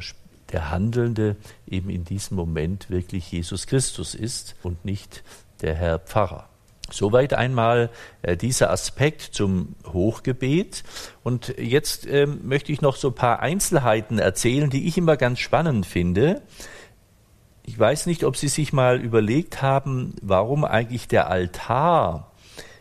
[0.51, 1.35] der Handelnde
[1.67, 5.23] eben in diesem Moment wirklich Jesus Christus ist und nicht
[5.61, 6.47] der Herr Pfarrer.
[6.89, 7.89] Soweit einmal
[8.21, 10.83] äh, dieser Aspekt zum Hochgebet.
[11.21, 15.39] Und jetzt äh, möchte ich noch so ein paar Einzelheiten erzählen, die ich immer ganz
[15.39, 16.41] spannend finde.
[17.63, 22.31] Ich weiß nicht, ob Sie sich mal überlegt haben, warum eigentlich der Altar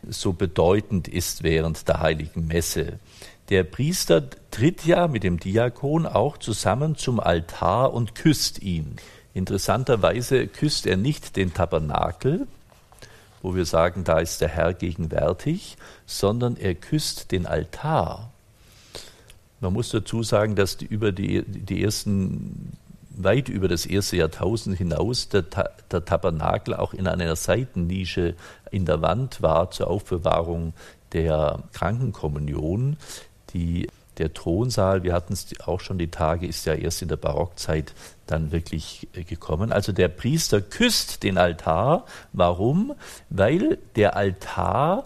[0.09, 3.01] so bedeutend ist während der heiligen Messe.
[3.49, 8.97] Der Priester tritt ja mit dem Diakon auch zusammen zum Altar und küsst ihn.
[9.35, 12.49] Interessanterweise küsst er nicht den Tabernakel,
[13.43, 18.33] wo wir sagen, da ist der Herr gegenwärtig, sondern er küsst den Altar.
[19.61, 22.77] Man muss dazu sagen, dass die, über die, die ersten
[23.11, 28.35] weit über das erste Jahrtausend hinaus der, der Tabernakel auch in einer Seitennische
[28.71, 30.75] in der Wand war zur Aufbewahrung
[31.13, 32.97] der Krankenkommunion.
[33.57, 33.89] Die,
[34.19, 37.95] der Thronsaal, wir hatten es auch schon die Tage, ist ja erst in der Barockzeit
[38.27, 39.73] dann wirklich äh, gekommen.
[39.73, 42.05] Also der Priester küsst den Altar.
[42.35, 42.95] Warum?
[43.31, 45.05] Weil der Altar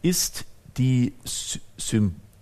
[0.00, 0.46] ist
[0.78, 1.12] die,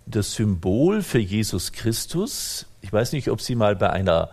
[0.07, 2.67] das Symbol für Jesus Christus.
[2.81, 4.31] Ich weiß nicht, ob Sie mal bei einer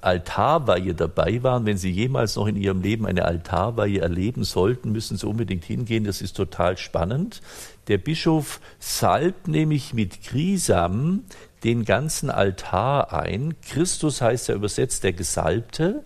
[0.00, 1.66] Altarweihe dabei waren.
[1.66, 6.04] Wenn Sie jemals noch in Ihrem Leben eine Altarweihe erleben sollten, müssen Sie unbedingt hingehen.
[6.04, 7.42] Das ist total spannend.
[7.88, 11.24] Der Bischof salbt nämlich mit Grisam
[11.64, 13.54] den ganzen Altar ein.
[13.62, 16.04] Christus heißt ja übersetzt der Gesalbte.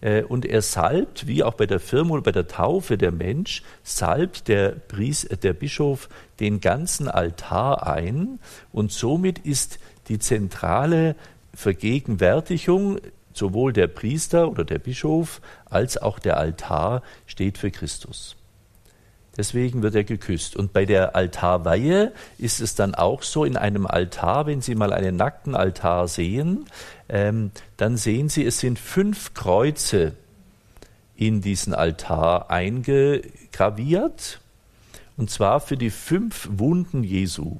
[0.00, 3.62] Äh, und er salbt, wie auch bei der Firma oder bei der Taufe der Mensch,
[3.82, 6.08] salbt der, Priester, der Bischof
[6.40, 8.38] den ganzen Altar ein.
[8.72, 11.16] Und somit ist die zentrale
[11.54, 12.98] Vergegenwärtigung
[13.32, 18.36] sowohl der Priester oder der Bischof als auch der Altar steht für Christus.
[19.36, 20.56] Deswegen wird er geküsst.
[20.56, 24.92] Und bei der Altarweihe ist es dann auch so, in einem Altar, wenn Sie mal
[24.92, 26.66] einen nackten Altar sehen,
[27.08, 30.12] ähm, dann sehen Sie, es sind fünf Kreuze
[31.16, 34.40] in diesen Altar eingegraviert,
[35.16, 37.58] und zwar für die fünf Wunden Jesu.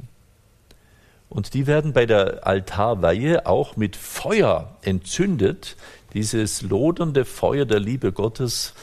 [1.29, 5.77] Und die werden bei der Altarweihe auch mit Feuer entzündet.
[6.13, 8.75] Dieses lodernde Feuer der Liebe Gottes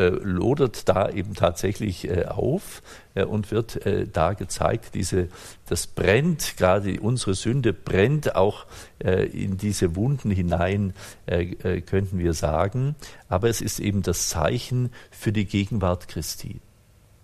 [0.00, 2.82] lodert da eben tatsächlich äh, auf
[3.14, 4.94] äh, und wird äh, da gezeigt.
[4.94, 5.28] Diese,
[5.68, 8.66] das brennt, gerade unsere Sünde brennt auch
[9.02, 10.94] äh, in diese Wunden hinein,
[11.26, 12.94] äh, könnten wir sagen.
[13.28, 16.60] Aber es ist eben das Zeichen für die Gegenwart Christi.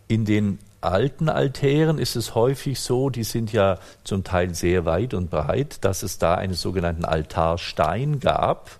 [0.08, 5.14] In den alten Altären ist es häufig so, die sind ja zum Teil sehr weit
[5.14, 8.70] und breit, dass es da einen sogenannten Altarstein gab.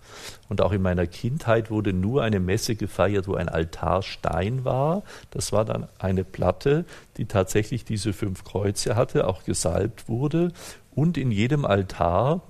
[0.53, 5.03] Und auch in meiner Kindheit wurde nur eine Messe gefeiert, wo ein Altarstein war.
[5.31, 6.85] Das war dann eine Platte,
[7.17, 10.53] die tatsächlich diese fünf Kreuze hatte, auch gesalbt wurde.
[10.95, 12.43] Und in jedem Altar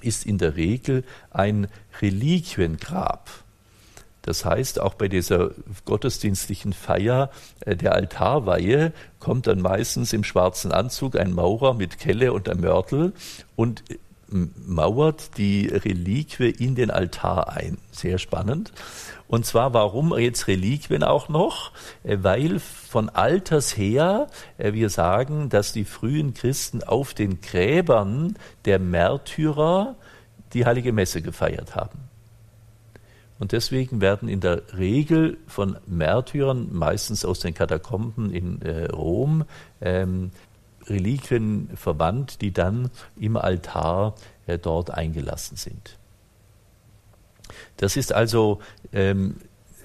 [0.00, 1.68] ist in der Regel ein
[2.00, 3.28] Reliquiengrab.
[4.22, 5.50] Das heißt, auch bei dieser
[5.84, 7.28] gottesdienstlichen Feier
[7.60, 12.62] äh, der Altarweihe kommt dann meistens im schwarzen Anzug ein Maurer mit Kelle und einem
[12.62, 13.12] Mörtel
[13.56, 13.82] und
[14.30, 17.78] mauert die Reliquie in den Altar ein.
[17.90, 18.72] Sehr spannend.
[19.28, 21.72] Und zwar, warum jetzt Reliquien auch noch?
[22.02, 24.28] Äh, weil von alters her
[24.58, 29.94] wir sagen, dass die frühen Christen auf den Gräbern der Märtyrer
[30.52, 32.10] die heilige Messe gefeiert haben.
[33.40, 39.44] Und deswegen werden in der Regel von Märtyrern, meistens aus den Katakomben in äh, Rom,
[39.80, 40.30] ähm,
[40.86, 44.14] Reliquien verwandt, die dann im Altar
[44.46, 45.98] äh, dort eingelassen sind.
[47.76, 48.60] Das ist also,
[48.92, 49.36] ähm,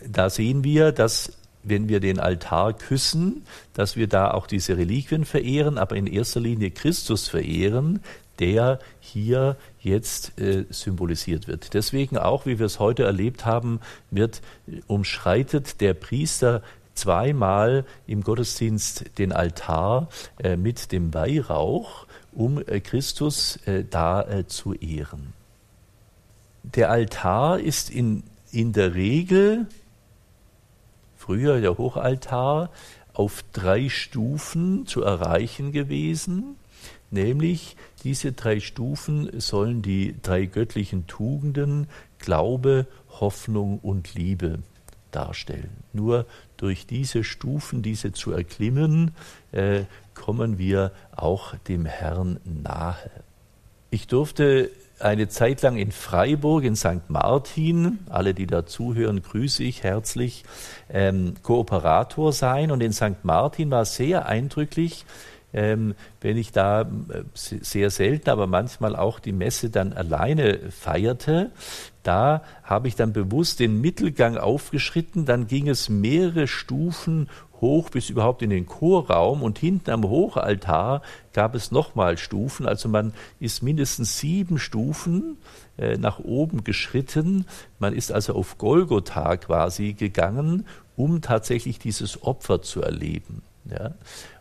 [0.08, 1.34] da sehen wir, dass
[1.64, 3.44] wenn wir den Altar küssen,
[3.74, 8.02] dass wir da auch diese Reliquien verehren, aber in erster Linie Christus verehren,
[8.40, 11.74] der hier jetzt äh, symbolisiert wird.
[11.74, 13.80] Deswegen auch, wie wir es heute erlebt haben,
[14.12, 16.62] wird äh, umschreitet der Priester
[16.96, 24.74] zweimal im Gottesdienst den Altar äh, mit dem Weihrauch, um äh, Christus äh, da zu
[24.74, 25.34] ehren.
[26.64, 29.68] Der Altar ist in, in der Regel,
[31.16, 32.72] früher der Hochaltar,
[33.14, 36.56] auf drei Stufen zu erreichen gewesen,
[37.12, 41.88] nämlich diese drei Stufen sollen die drei göttlichen Tugenden
[42.20, 44.60] Glaube, Hoffnung und Liebe
[45.12, 45.72] darstellen.
[45.94, 46.26] Nur
[46.66, 49.12] durch diese Stufen, diese zu erklimmen,
[49.52, 49.84] äh,
[50.16, 53.12] kommen wir auch dem Herrn nahe.
[53.92, 57.08] Ich durfte eine Zeit lang in Freiburg, in St.
[57.08, 60.44] Martin, alle, die da zuhören, grüße ich herzlich,
[60.90, 62.72] ähm, Kooperator sein.
[62.72, 63.24] Und in St.
[63.24, 65.06] Martin war sehr eindrücklich,
[65.54, 66.86] ähm, wenn ich da äh,
[67.36, 71.52] sehr selten, aber manchmal auch die Messe dann alleine feierte,
[72.06, 77.30] da habe ich dann bewusst den Mittelgang aufgeschritten, dann ging es mehrere Stufen
[77.62, 81.02] hoch bis überhaupt in den Chorraum und hinten am Hochaltar
[81.34, 85.38] gab es nochmal Stufen, also man ist mindestens sieben Stufen
[85.78, 87.46] äh, nach oben geschritten,
[87.80, 93.42] man ist also auf Golgotha quasi gegangen, um tatsächlich dieses Opfer zu erleben.
[93.70, 93.96] Ja.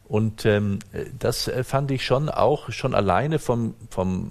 [0.06, 0.80] Und ähm,
[1.18, 4.30] das äh, fand ich schon auch schon alleine vom, vom,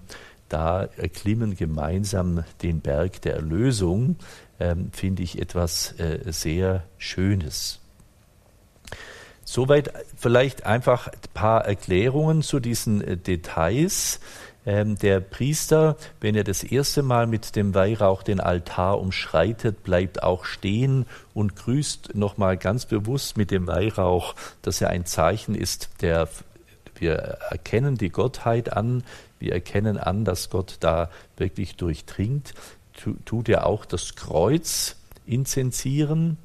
[0.49, 4.15] da, erklimmen gemeinsam den Berg der Erlösung,
[4.59, 7.81] ähm, finde ich etwas äh, sehr Schönes.
[9.43, 14.19] Soweit vielleicht einfach ein paar Erklärungen zu diesen äh, Details.
[14.65, 20.23] Ähm, der Priester, wenn er das erste Mal mit dem Weihrauch den Altar umschreitet, bleibt
[20.23, 26.01] auch stehen und grüßt nochmal ganz bewusst mit dem Weihrauch, dass er ein Zeichen ist,
[26.01, 26.27] der
[26.97, 27.15] wir
[27.49, 29.03] erkennen die Gottheit an,
[29.37, 32.53] wir erkennen an, dass Gott da wirklich durchdringt.
[33.25, 34.95] Tut er auch das Kreuz
[35.25, 36.37] inzensieren,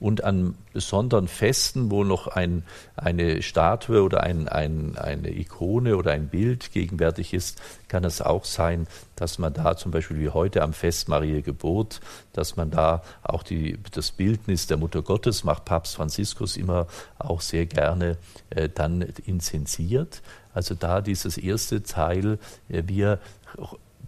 [0.00, 2.62] und an besonderen Festen, wo noch ein,
[2.94, 8.44] eine Statue oder ein, ein, eine Ikone oder ein Bild gegenwärtig ist, kann es auch
[8.44, 8.86] sein,
[9.16, 12.00] dass man da zum Beispiel wie heute am Fest Maria Geburt,
[12.32, 16.86] dass man da auch die, das Bildnis der Mutter Gottes macht Papst Franziskus immer
[17.18, 18.18] auch sehr gerne
[18.50, 20.22] äh, dann inzensiert.
[20.54, 22.38] Also da dieses erste Teil,
[22.68, 23.18] äh, wir,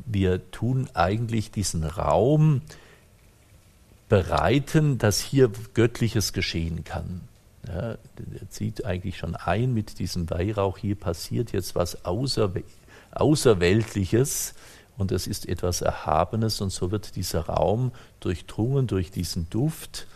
[0.07, 2.63] wir tun eigentlich diesen Raum,
[4.11, 7.23] bereiten, dass hier Göttliches geschehen kann.
[7.67, 12.63] Ja, er zieht eigentlich schon ein mit diesem Weihrauch, hier passiert jetzt was Außerw
[13.13, 14.55] Außerweltliches
[14.99, 20.07] und es ist etwas Erhabenes und so wird dieser Raum durchdrungen durch diesen Duft,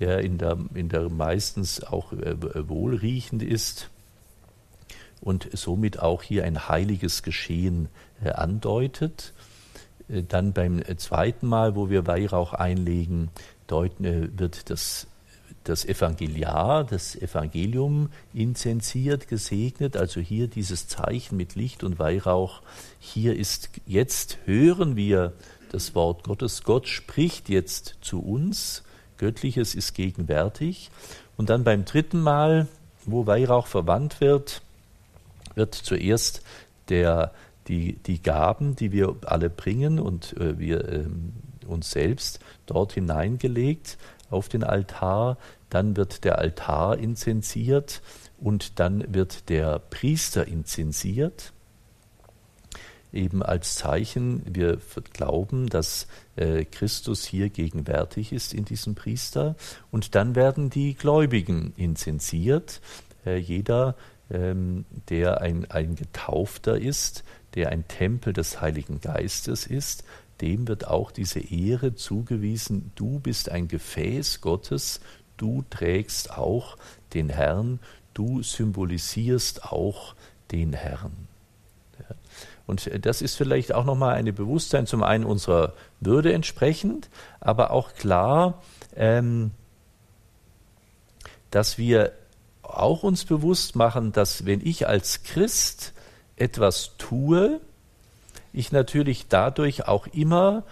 [0.00, 2.36] der in der, in der meistens auch äh,
[2.68, 3.90] wohlriechend ist
[5.20, 7.88] und somit auch hier ein heiliges Geschehen
[8.24, 9.32] äh, andeutet.
[10.08, 13.30] Äh, dann beim äh, zweiten Mal, wo wir Weihrauch einlegen,
[13.70, 15.06] äh, wird das,
[15.64, 22.62] das Evangeliar, das Evangelium inzensiert, gesegnet, also hier dieses Zeichen mit Licht und Weihrauch.
[22.98, 25.32] Hier ist jetzt hören wir
[25.70, 26.64] das Wort Gottes.
[26.64, 28.82] Gott spricht jetzt zu uns.
[29.16, 30.90] Göttliches ist gegenwärtig.
[31.36, 32.68] Und dann beim dritten Mal,
[33.06, 34.62] wo Weihrauch verwandt wird,
[35.54, 36.42] wird zuerst
[36.88, 37.32] der,
[37.68, 41.06] die, die Gaben, die wir alle bringen und äh, wir äh,
[41.66, 43.98] uns selbst dort hineingelegt
[44.30, 45.38] auf den Altar.
[45.70, 48.02] Dann wird der Altar inzensiert
[48.38, 51.52] und dann wird der Priester inzensiert
[53.12, 54.78] eben als Zeichen, wir
[55.12, 56.06] glauben, dass
[56.36, 59.54] äh, Christus hier gegenwärtig ist in diesem Priester.
[59.90, 62.80] Und dann werden die Gläubigen inzensiert.
[63.26, 63.96] Äh, jeder,
[64.30, 67.24] ähm, der ein, ein Getaufter ist,
[67.54, 70.04] der ein Tempel des Heiligen Geistes ist,
[70.40, 75.00] dem wird auch diese Ehre zugewiesen, du bist ein Gefäß Gottes,
[75.36, 76.76] du trägst auch
[77.14, 77.78] den Herrn,
[78.14, 80.14] du symbolisierst auch
[80.50, 81.28] den Herrn.
[82.66, 87.94] Und das ist vielleicht auch nochmal ein Bewusstsein zum einen unserer Würde entsprechend, aber auch
[87.94, 88.62] klar,
[88.96, 89.50] ähm,
[91.50, 92.12] dass wir
[92.62, 95.92] auch uns bewusst machen, dass wenn ich als Christ
[96.36, 97.60] etwas tue,
[98.52, 100.64] ich natürlich dadurch auch immer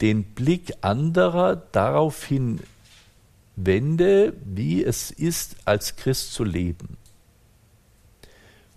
[0.00, 2.60] den Blick anderer daraufhin
[3.56, 6.98] wende, wie es ist, als Christ zu leben.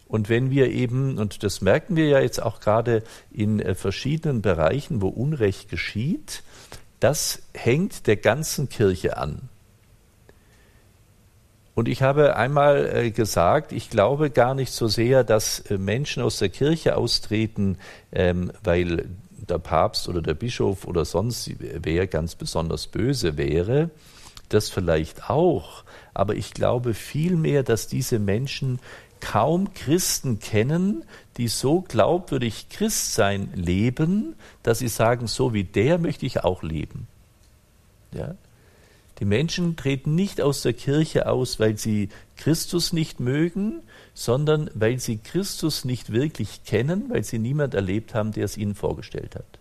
[0.08, 4.42] Und wenn wir eben, und das merken wir ja jetzt auch gerade in äh, verschiedenen
[4.42, 6.42] Bereichen, wo Unrecht geschieht,
[7.00, 9.50] das hängt der ganzen Kirche an.
[11.80, 16.22] Und ich habe einmal äh, gesagt, ich glaube gar nicht so sehr, dass äh, Menschen
[16.22, 17.78] aus der Kirche austreten,
[18.12, 19.08] ähm, weil
[19.48, 23.92] der Papst oder der Bischof oder sonst wer ganz besonders böse wäre.
[24.50, 25.86] Das vielleicht auch.
[26.14, 28.80] Aber ich glaube vielmehr, dass diese Menschen
[29.22, 31.06] kaum Christen kennen,
[31.38, 37.08] die so glaubwürdig Christsein leben, dass sie sagen, so wie der möchte ich auch leben.
[38.12, 38.36] Ja?
[39.20, 43.82] Die Menschen treten nicht aus der Kirche aus, weil sie Christus nicht mögen,
[44.14, 48.76] sondern weil sie Christus nicht wirklich kennen, weil sie niemand erlebt haben, der es ihnen
[48.76, 49.60] vorgestellt hat.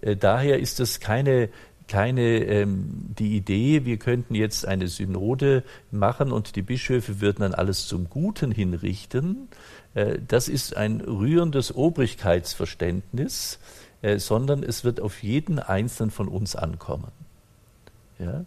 [0.00, 1.50] Äh, daher ist das keine
[1.86, 7.54] keine ähm, die Idee, wir könnten jetzt eine Synode machen und die Bischöfe würden dann
[7.54, 9.48] alles zum Guten hinrichten.
[9.94, 13.58] Äh, das ist ein rührendes Obrigkeitsverständnis,
[14.02, 17.12] äh, sondern es wird auf jeden Einzelnen von uns ankommen.
[18.18, 18.44] Ja?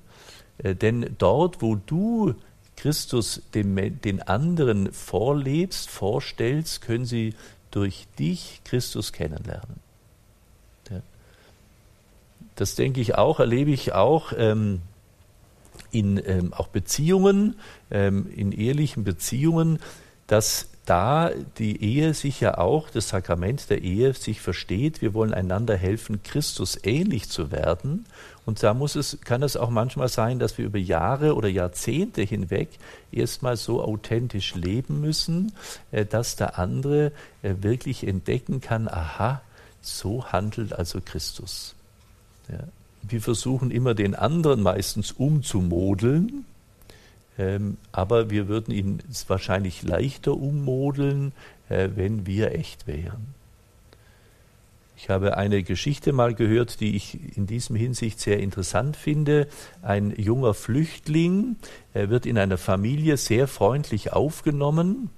[0.58, 2.36] Äh, denn dort, wo du
[2.76, 7.34] Christus dem, den anderen vorlebst, vorstellst, können sie
[7.72, 9.88] durch dich Christus kennenlernen.
[12.58, 14.82] Das denke ich auch, erlebe ich auch ähm,
[15.92, 17.56] in ähm, auch Beziehungen,
[17.92, 19.80] ähm, in ehelichen Beziehungen,
[20.26, 25.36] dass da die Ehe sich ja auch, das Sakrament der Ehe sich versteht, wir wollen
[25.36, 28.06] einander helfen, Christus ähnlich zu werden.
[28.48, 32.22] Und da muss es, kann es auch manchmal sein, dass wir über Jahre oder Jahrzehnte
[32.22, 32.70] hinweg
[33.12, 35.52] erstmal so authentisch leben müssen,
[35.92, 39.42] äh, dass der andere äh, wirklich entdecken kann, aha,
[39.82, 41.76] so handelt also Christus.
[42.48, 42.60] Ja.
[43.02, 46.46] Wir versuchen immer den anderen meistens umzumodeln,
[47.38, 51.34] ähm, aber wir würden ihn wahrscheinlich leichter ummodeln,
[51.68, 53.36] äh, wenn wir echt wären.
[55.00, 59.48] Ich habe eine Geschichte mal gehört, die ich in diesem Hinsicht sehr interessant finde.
[59.84, 61.58] Ein junger Flüchtling
[61.94, 65.12] wird in einer Familie sehr freundlich aufgenommen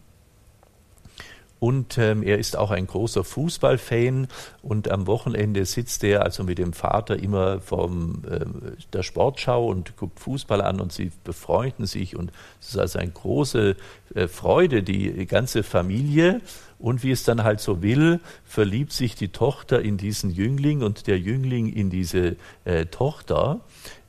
[1.60, 4.28] und ähm, er ist auch ein großer Fußballfan
[4.62, 7.92] und am Wochenende sitzt er also mit dem Vater immer vor
[8.30, 8.46] äh,
[8.94, 13.12] der Sportschau und guckt Fußball an und sie befreunden sich und es ist also eine
[13.12, 13.76] große
[14.16, 16.40] äh, Freude, die ganze Familie.
[16.80, 21.08] Und wie es dann halt so will, verliebt sich die Tochter in diesen Jüngling und
[21.08, 23.60] der Jüngling in diese äh, Tochter.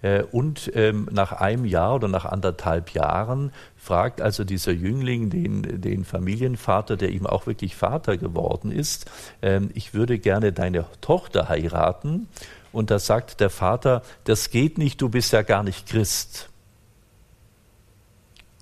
[0.03, 5.81] Äh, und ähm, nach einem Jahr oder nach anderthalb Jahren fragt also dieser Jüngling den,
[5.81, 9.11] den Familienvater, der ihm auch wirklich Vater geworden ist,
[9.43, 12.29] ähm, ich würde gerne deine Tochter heiraten.
[12.73, 16.51] Und da sagt der Vater, das geht nicht, du bist ja gar nicht Christ.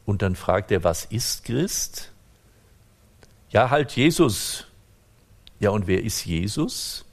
[0.07, 2.13] Und dann fragt er, was ist Christ?
[3.51, 4.67] Ja, halt Jesus.
[5.61, 7.05] Ja, und wer ist Jesus?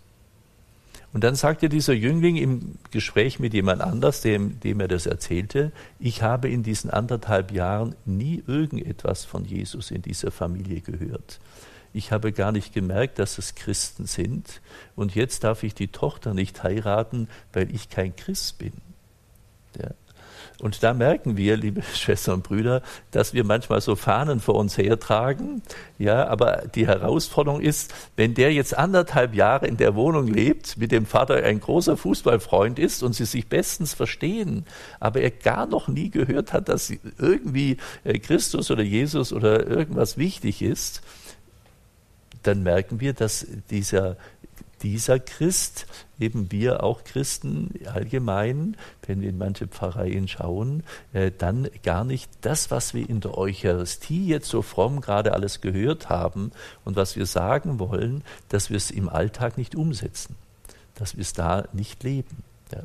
[1.13, 5.71] Und dann sagte dieser Jüngling im Gespräch mit jemand anders, dem, dem er das erzählte,
[5.97, 11.39] ich habe in diesen anderthalb Jahren nie irgendetwas von Jesus in dieser Familie gehört.
[11.93, 14.59] Ich habe gar nicht gemerkt, dass es Christen sind.
[14.97, 18.73] Und jetzt darf ich die Tochter nicht heiraten, weil ich kein Christ bin.
[19.81, 19.91] Ja.
[20.59, 22.81] Und da merken wir, liebe Schwestern und Brüder,
[23.11, 25.61] dass wir manchmal so Fahnen vor uns hertragen.
[25.97, 30.91] Ja, aber die Herausforderung ist, wenn der jetzt anderthalb Jahre in der Wohnung lebt, mit
[30.91, 34.65] dem Vater ein großer Fußballfreund ist und sie sich bestens verstehen,
[34.99, 40.17] aber er gar noch nie gehört hat, dass irgendwie äh, Christus oder Jesus oder irgendwas
[40.17, 41.01] wichtig ist,
[42.43, 44.17] dann merken wir, dass dieser
[44.85, 45.87] dieser Christ,
[46.19, 48.77] eben wir auch Christen allgemein,
[49.07, 53.35] wenn wir in manche Pfarreien schauen, äh, dann gar nicht das, was wir in der
[53.35, 56.51] Eucharistie jetzt so fromm gerade alles gehört haben
[56.83, 60.35] und was wir sagen wollen, dass wir es im Alltag nicht umsetzen,
[60.93, 62.43] dass wir es da nicht leben.
[62.71, 62.83] Ja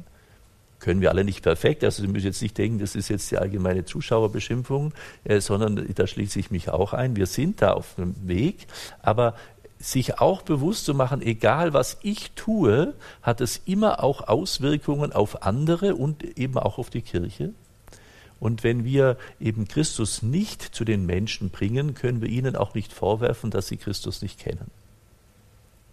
[0.80, 1.84] können wir alle nicht perfekt.
[1.84, 4.94] Also Sie müssen jetzt nicht denken, das ist jetzt die allgemeine Zuschauerbeschimpfung,
[5.24, 7.16] äh, sondern da schließe ich mich auch ein.
[7.16, 8.66] Wir sind da auf dem Weg,
[9.02, 9.34] aber
[9.80, 15.42] sich auch bewusst zu machen, egal was ich tue, hat es immer auch Auswirkungen auf
[15.42, 17.52] andere und eben auch auf die Kirche.
[18.38, 22.92] Und wenn wir eben Christus nicht zu den Menschen bringen, können wir ihnen auch nicht
[22.92, 24.70] vorwerfen, dass sie Christus nicht kennen.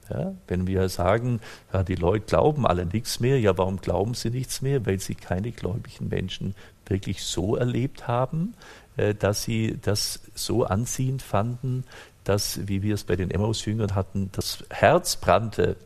[0.10, 1.42] Ja, wenn wir sagen,
[1.74, 4.86] ja, die Leute glauben alle nichts mehr, ja, warum glauben sie nichts mehr?
[4.86, 8.54] Weil sie keine gläubigen Menschen wirklich so erlebt haben,
[8.96, 11.84] äh, dass sie das so anziehend fanden,
[12.28, 15.78] dass, wie wir es bei den Emmaus-Jüngern hatten, das Herz brannte,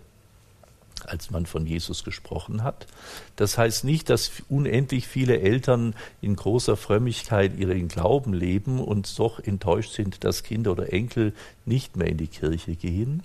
[1.05, 2.87] als man von Jesus gesprochen hat.
[3.35, 9.39] Das heißt nicht, dass unendlich viele Eltern in großer Frömmigkeit ihren Glauben leben und doch
[9.39, 11.33] enttäuscht sind, dass Kinder oder Enkel
[11.65, 13.23] nicht mehr in die Kirche gehen.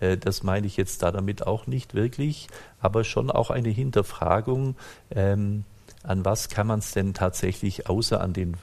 [0.00, 2.48] Äh, das meine ich jetzt da damit auch nicht wirklich,
[2.80, 4.76] aber schon auch eine Hinterfragung,
[5.10, 5.64] ähm,
[6.02, 8.56] an was kann man es denn tatsächlich außer an den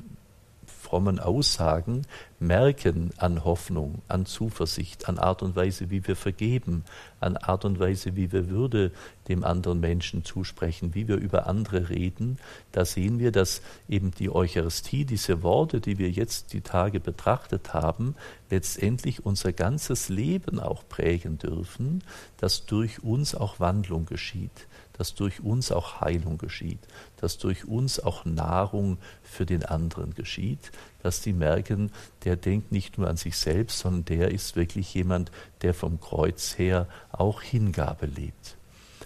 [0.94, 2.04] frommen Aussagen
[2.44, 6.84] merken an Hoffnung, an Zuversicht, an Art und Weise, wie wir vergeben,
[7.20, 8.92] an Art und Weise, wie wir Würde
[9.28, 12.38] dem anderen Menschen zusprechen, wie wir über andere reden,
[12.72, 17.74] da sehen wir, dass eben die Eucharistie, diese Worte, die wir jetzt die Tage betrachtet
[17.74, 18.16] haben,
[18.50, 22.04] letztendlich unser ganzes Leben auch prägen dürfen,
[22.38, 26.80] dass durch uns auch Wandlung geschieht dass durch uns auch Heilung geschieht,
[27.18, 30.72] dass durch uns auch Nahrung für den anderen geschieht,
[31.04, 31.92] dass die merken,
[32.24, 35.32] der denkt nicht nur an sich selbst, sondern der ist wirklich jemand,
[35.62, 38.58] der vom Kreuz her auch Hingabe lebt.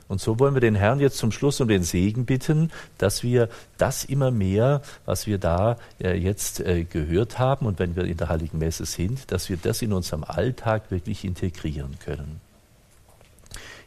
[0.08, 3.50] Und so wollen wir den Herrn jetzt zum Schluss um den Segen bitten, dass wir
[3.78, 8.16] das immer mehr, was wir da äh, jetzt äh, gehört haben und wenn wir in
[8.16, 12.40] der Heiligen Messe sind, dass wir das in unserem Alltag wirklich integrieren können.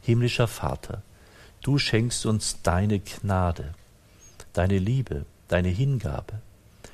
[0.02, 1.02] Himmlischer Vater,
[1.62, 3.74] Du schenkst uns deine Gnade,
[4.54, 6.40] deine Liebe, deine Hingabe.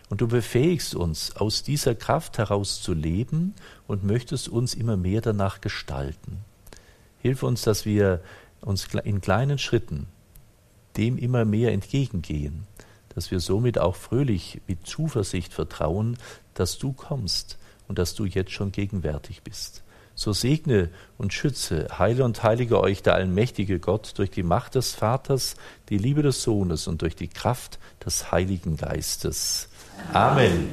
[0.09, 3.54] Und du befähigst uns, aus dieser Kraft heraus zu leben
[3.86, 6.44] und möchtest uns immer mehr danach gestalten.
[7.18, 8.20] Hilf uns, dass wir
[8.61, 10.07] uns in kleinen Schritten
[10.96, 12.66] dem immer mehr entgegengehen,
[13.14, 16.16] dass wir somit auch fröhlich mit Zuversicht vertrauen,
[16.54, 19.82] dass du kommst und dass du jetzt schon gegenwärtig bist.
[20.14, 20.88] So segne
[21.18, 25.57] und schütze, heile und heilige euch der allmächtige Gott durch die Macht des Vaters,
[25.90, 29.68] die Liebe des Sohnes und durch die Kraft des Heiligen Geistes.
[30.12, 30.72] Amen.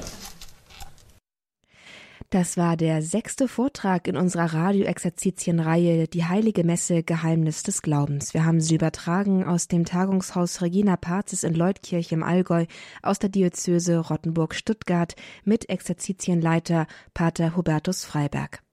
[2.34, 8.34] Das war der sechste Vortrag in unserer Radioexerzitienreihe Die Heilige Messe Geheimnis des Glaubens.
[8.34, 12.66] Wir haben sie übertragen aus dem Tagungshaus Regina Pazis in Leutkirch im Allgäu
[13.04, 18.64] aus der Diözese Rottenburg-Stuttgart mit Exerzitienleiter Pater Hubertus Freiberg.